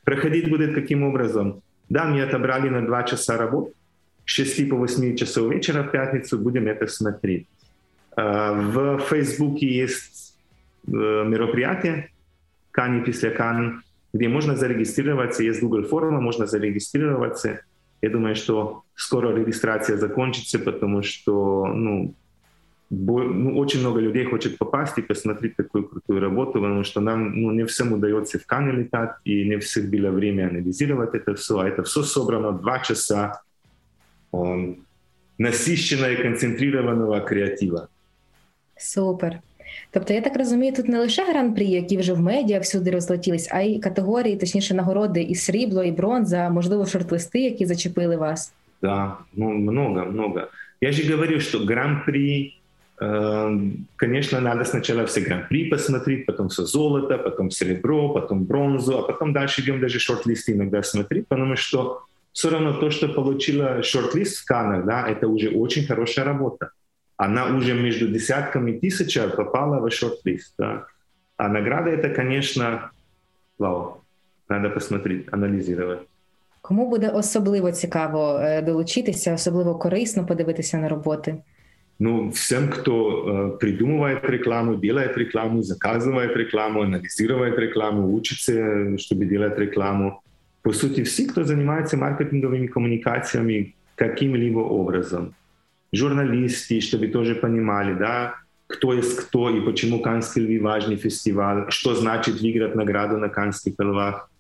Проходить 0.05 0.51
будет 0.51 0.75
каким 0.75 1.03
образом? 1.03 1.63
Да, 1.89 2.05
мне 2.05 2.23
отобрали 2.23 2.69
на 2.69 2.87
2 2.87 3.03
часа 3.05 3.37
работы, 3.37 3.73
с 4.27 4.31
6 4.31 4.69
по 4.69 4.77
8 4.77 5.17
часов 5.17 5.53
вечера 5.53 5.83
в 5.83 5.91
пятницу 5.91 6.39
будем 6.39 6.67
это 6.67 6.87
смотреть. 6.87 7.47
В 8.17 8.99
Фейсбуке 9.09 9.67
есть 9.67 10.37
э, 10.87 10.91
мероприятие 10.91 12.11
«Кани 12.71 13.01
после 13.01 13.31
Кан», 13.31 13.83
где 14.13 14.29
можно 14.29 14.57
зарегистрироваться, 14.57 15.43
есть 15.43 15.63
Google 15.63 15.85
форма, 15.85 16.21
можно 16.21 16.47
зарегистрироваться, 16.47 17.61
я 18.03 18.11
думаю, 18.11 18.35
что 18.35 18.83
скоро 18.95 19.35
регистрация 19.35 19.97
закончится, 19.97 20.59
потому 20.59 21.03
что 21.03 21.67
ну, 21.67 22.15
ну, 22.91 23.59
очень 23.59 23.81
много 23.81 24.01
людей 24.01 24.25
хочет 24.25 24.59
попасть 24.59 24.99
и 24.99 25.03
посмотреть 25.03 25.57
такую 25.57 25.89
крутую 25.89 26.21
работу, 26.21 26.53
потому 26.53 26.85
что 26.85 27.01
нам 27.01 27.41
ну, 27.41 27.53
не 27.53 27.65
всем 27.65 27.93
удается 27.93 28.39
в 28.39 28.47
Кане 28.47 28.73
летать, 28.73 29.13
и 29.25 29.49
не 29.49 29.59
всех 29.59 29.91
было 29.91 30.11
время 30.11 30.49
анализировать 30.49 31.15
это 31.15 31.35
все. 31.35 31.59
А 31.59 31.69
это 31.69 31.83
все 31.83 32.03
собрано 32.03 32.53
два 32.53 32.81
часа 32.81 33.43
он, 34.33 34.85
насыщенного 35.39 36.13
и 36.13 36.23
концентрированного 36.23 37.21
креатива. 37.21 37.89
Супер. 38.77 39.41
Тобто, 39.92 40.14
я 40.14 40.22
так 40.22 40.38
розумію, 40.38 40.74
тут 40.74 40.88
не 40.88 41.00
лише 41.00 41.24
гран-прі, 41.24 41.66
які 41.66 41.98
вже 41.98 42.14
в 42.14 42.20
медіа 42.20 42.60
всюди 42.60 42.92
розлетілись, 42.92 43.50
а 43.52 43.62
й 43.62 43.80
категорії, 43.80 44.38
точніше, 44.38 44.74
нагороди 44.74 45.22
і 45.22 45.36
срібло, 45.36 45.84
і 45.84 45.92
бронза, 45.92 46.50
можливо, 46.50 46.86
шорт-листи, 46.86 47.40
які 47.40 47.66
зачепили 47.66 48.16
вас. 48.16 48.54
Да, 48.82 49.18
ну 49.34 49.50
много, 49.50 50.06
много. 50.06 50.42
Я 50.82 50.92
же 50.92 51.14
говорю, 51.14 51.40
что 51.40 51.60
гран-при, 51.60 52.54
э, 53.02 53.72
конечно, 53.96 54.42
надо 54.42 54.66
сначала 54.66 55.04
все 55.04 55.22
гран-при 55.22 55.70
посмотреть, 55.70 56.26
потом 56.26 56.48
все 56.48 56.66
золото, 56.66 57.18
потом 57.18 57.52
серебро, 57.52 58.10
потом 58.10 58.44
бронзу, 58.44 58.98
а 58.98 59.02
потом 59.02 59.34
дальше 59.34 59.62
идем 59.62 59.80
даже 59.80 60.00
шорт-листы 60.00 60.52
иногда 60.52 60.84
смотреть, 60.84 61.28
потому 61.28 61.56
что 61.56 62.02
все 62.34 62.50
равно 62.50 62.74
то, 62.74 62.92
что 62.92 63.08
получила 63.08 63.82
шорт-лист 63.82 64.38
в 64.38 64.46
Канах, 64.46 64.86
да, 64.86 65.08
это 65.08 65.28
уже 65.28 65.50
очень 65.50 65.88
хорошая 65.88 66.26
работа 66.26 66.70
она 67.20 67.58
уже 67.58 67.74
между 67.74 68.08
десятками 68.08 68.74
тысяч 68.74 69.18
попала 69.36 69.80
в 69.80 69.90
шорт-лист. 69.92 70.54
Да? 70.58 70.86
А 71.38 71.48
награда 71.48 71.90
это, 71.90 72.10
конечно, 72.10 72.92
вау. 73.58 74.02
Надо 74.50 74.70
посмотреть, 74.70 75.34
аналізувати. 75.34 76.06
Кому 76.62 76.90
буде 76.90 77.10
особливо 77.10 77.72
цікаво 77.72 78.42
долучитися, 78.64 79.34
особливо 79.34 79.76
корисно 79.76 80.26
подивитися 80.26 80.78
на 80.78 80.90
роботи? 80.90 81.36
Ну, 82.00 82.30
всем, 82.30 82.70
кто 82.70 82.92
э, 82.92 83.58
придумывает 83.58 84.30
рекламу, 84.30 84.76
делает 84.76 85.18
рекламу, 85.18 85.62
заказывает 85.62 86.36
рекламу, 86.36 86.82
анализирует 86.82 87.58
рекламу, 87.58 88.14
учится, 88.14 88.98
чтобы 88.98 89.26
делать 89.26 89.58
рекламу. 89.58 90.22
По 90.62 90.74
сути, 90.74 91.04
все, 91.04 91.26
кто 91.26 91.44
занимается 91.44 91.98
маркетинговыми 91.98 92.68
коммуникациями 92.68 93.76
каким-либо 93.96 94.60
образом 94.60 95.34
Журналисты, 95.93 96.81
чтобы 96.81 97.09
тоже 97.09 97.35
понимали, 97.35 97.95
да, 97.95 98.35
кто 98.67 98.95
есть 98.95 99.17
кто 99.17 99.51
и 99.51 99.61
почему 99.61 100.01
Каннский 100.01 100.43
львы 100.43 100.61
важный 100.63 100.97
фестиваль, 100.97 101.67
что 101.71 101.95
значит 101.95 102.41
выиграть 102.41 102.75
награду 102.75 103.19
на 103.19 103.29
Каннских 103.29 103.75
львах. 103.79 104.31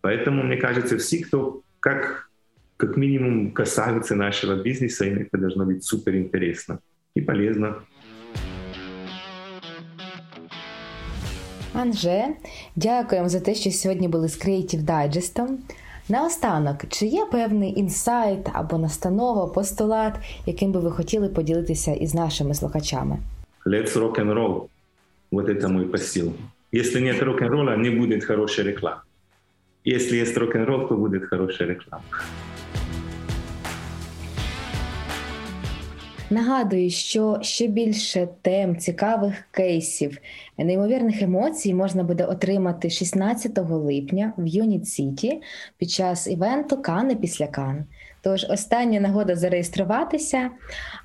Поэтому, 0.00 0.42
мне 0.44 0.56
кажется, 0.56 0.96
все, 0.98 1.24
кто 1.24 1.62
как 1.80 2.26
как 2.76 2.96
минимум 2.96 3.52
касаются 3.52 4.14
нашего 4.14 4.62
бизнеса, 4.62 5.06
и 5.06 5.10
это 5.10 5.38
должно 5.38 5.64
быть 5.64 5.82
супер 5.82 6.14
интересно 6.16 6.78
и 7.14 7.20
полезно. 7.20 7.82
Анже, 11.74 12.24
дякуємо 12.76 13.28
за 13.28 13.40
те, 13.40 13.54
що 13.54 13.70
сьогодні 13.70 14.08
були 14.08 14.28
з 14.28 14.46
Creative 14.46 14.84
Digest. 14.84 15.48
Наостанок, 16.09 16.75
чи 16.89 17.05
є 17.05 17.25
певний 17.31 17.79
інсайт 17.79 18.49
або 18.53 18.77
настанова, 18.77 19.47
постулат, 19.47 20.13
яким 20.45 20.71
би 20.71 20.79
ви 20.79 20.91
хотіли 20.91 21.29
поділитися 21.29 21.93
із 21.93 22.13
нашими 22.13 22.53
слухачами? 22.53 23.17
Let's 23.65 23.93
rock 23.93 24.19
and 24.19 24.33
roll. 24.33 24.67
Вот 25.31 25.49
это 25.49 25.67
мой 25.69 25.85
посыл. 25.85 26.33
Если 26.73 27.01
нет 27.01 27.23
рок-н-ролла, 27.23 27.77
не 27.77 27.89
будет 27.89 28.25
хорошей 28.25 28.65
рекламы. 28.65 29.01
Если 29.85 30.17
есть 30.17 30.37
рок-н-ролл, 30.37 30.87
то 30.87 30.95
будет 30.95 31.25
хорошая 31.29 31.69
реклама. 31.69 32.03
Нагадую, 36.30 36.90
що 36.90 37.38
ще 37.42 37.66
більше 37.66 38.28
тем, 38.42 38.76
цікавих 38.76 39.34
кейсів, 39.50 40.18
неймовірних 40.58 41.22
емоцій 41.22 41.74
можна 41.74 42.04
буде 42.04 42.24
отримати 42.24 42.90
16 42.90 43.58
липня 43.70 44.32
в 44.38 44.46
Юніт 44.46 44.88
Сіті 44.88 45.42
під 45.78 45.90
час 45.90 46.26
івенту 46.26 46.82
Кани 46.82 47.14
після 47.16 47.46
Кан. 47.46 47.84
Тож 48.22 48.44
остання 48.50 49.00
нагода 49.00 49.36
зареєструватися, 49.36 50.50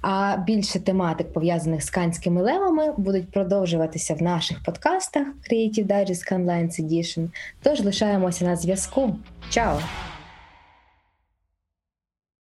а 0.01 0.37
більше 0.37 0.79
тематик 0.79 1.33
пов'язаних 1.33 1.83
з 1.83 1.89
канськими 1.89 2.41
левами 2.41 2.93
будуть 2.97 3.31
продовжуватися 3.31 4.13
в 4.13 4.21
наших 4.21 4.63
подкастах 4.63 5.27
Creative 5.51 5.87
Digest 5.87 6.33
Canlines 6.33 6.81
Edition. 6.81 7.29
Тож 7.63 7.81
лишаємося 7.81 8.45
на 8.45 8.55
зв'язку. 8.55 9.15
Чао! 9.49 9.79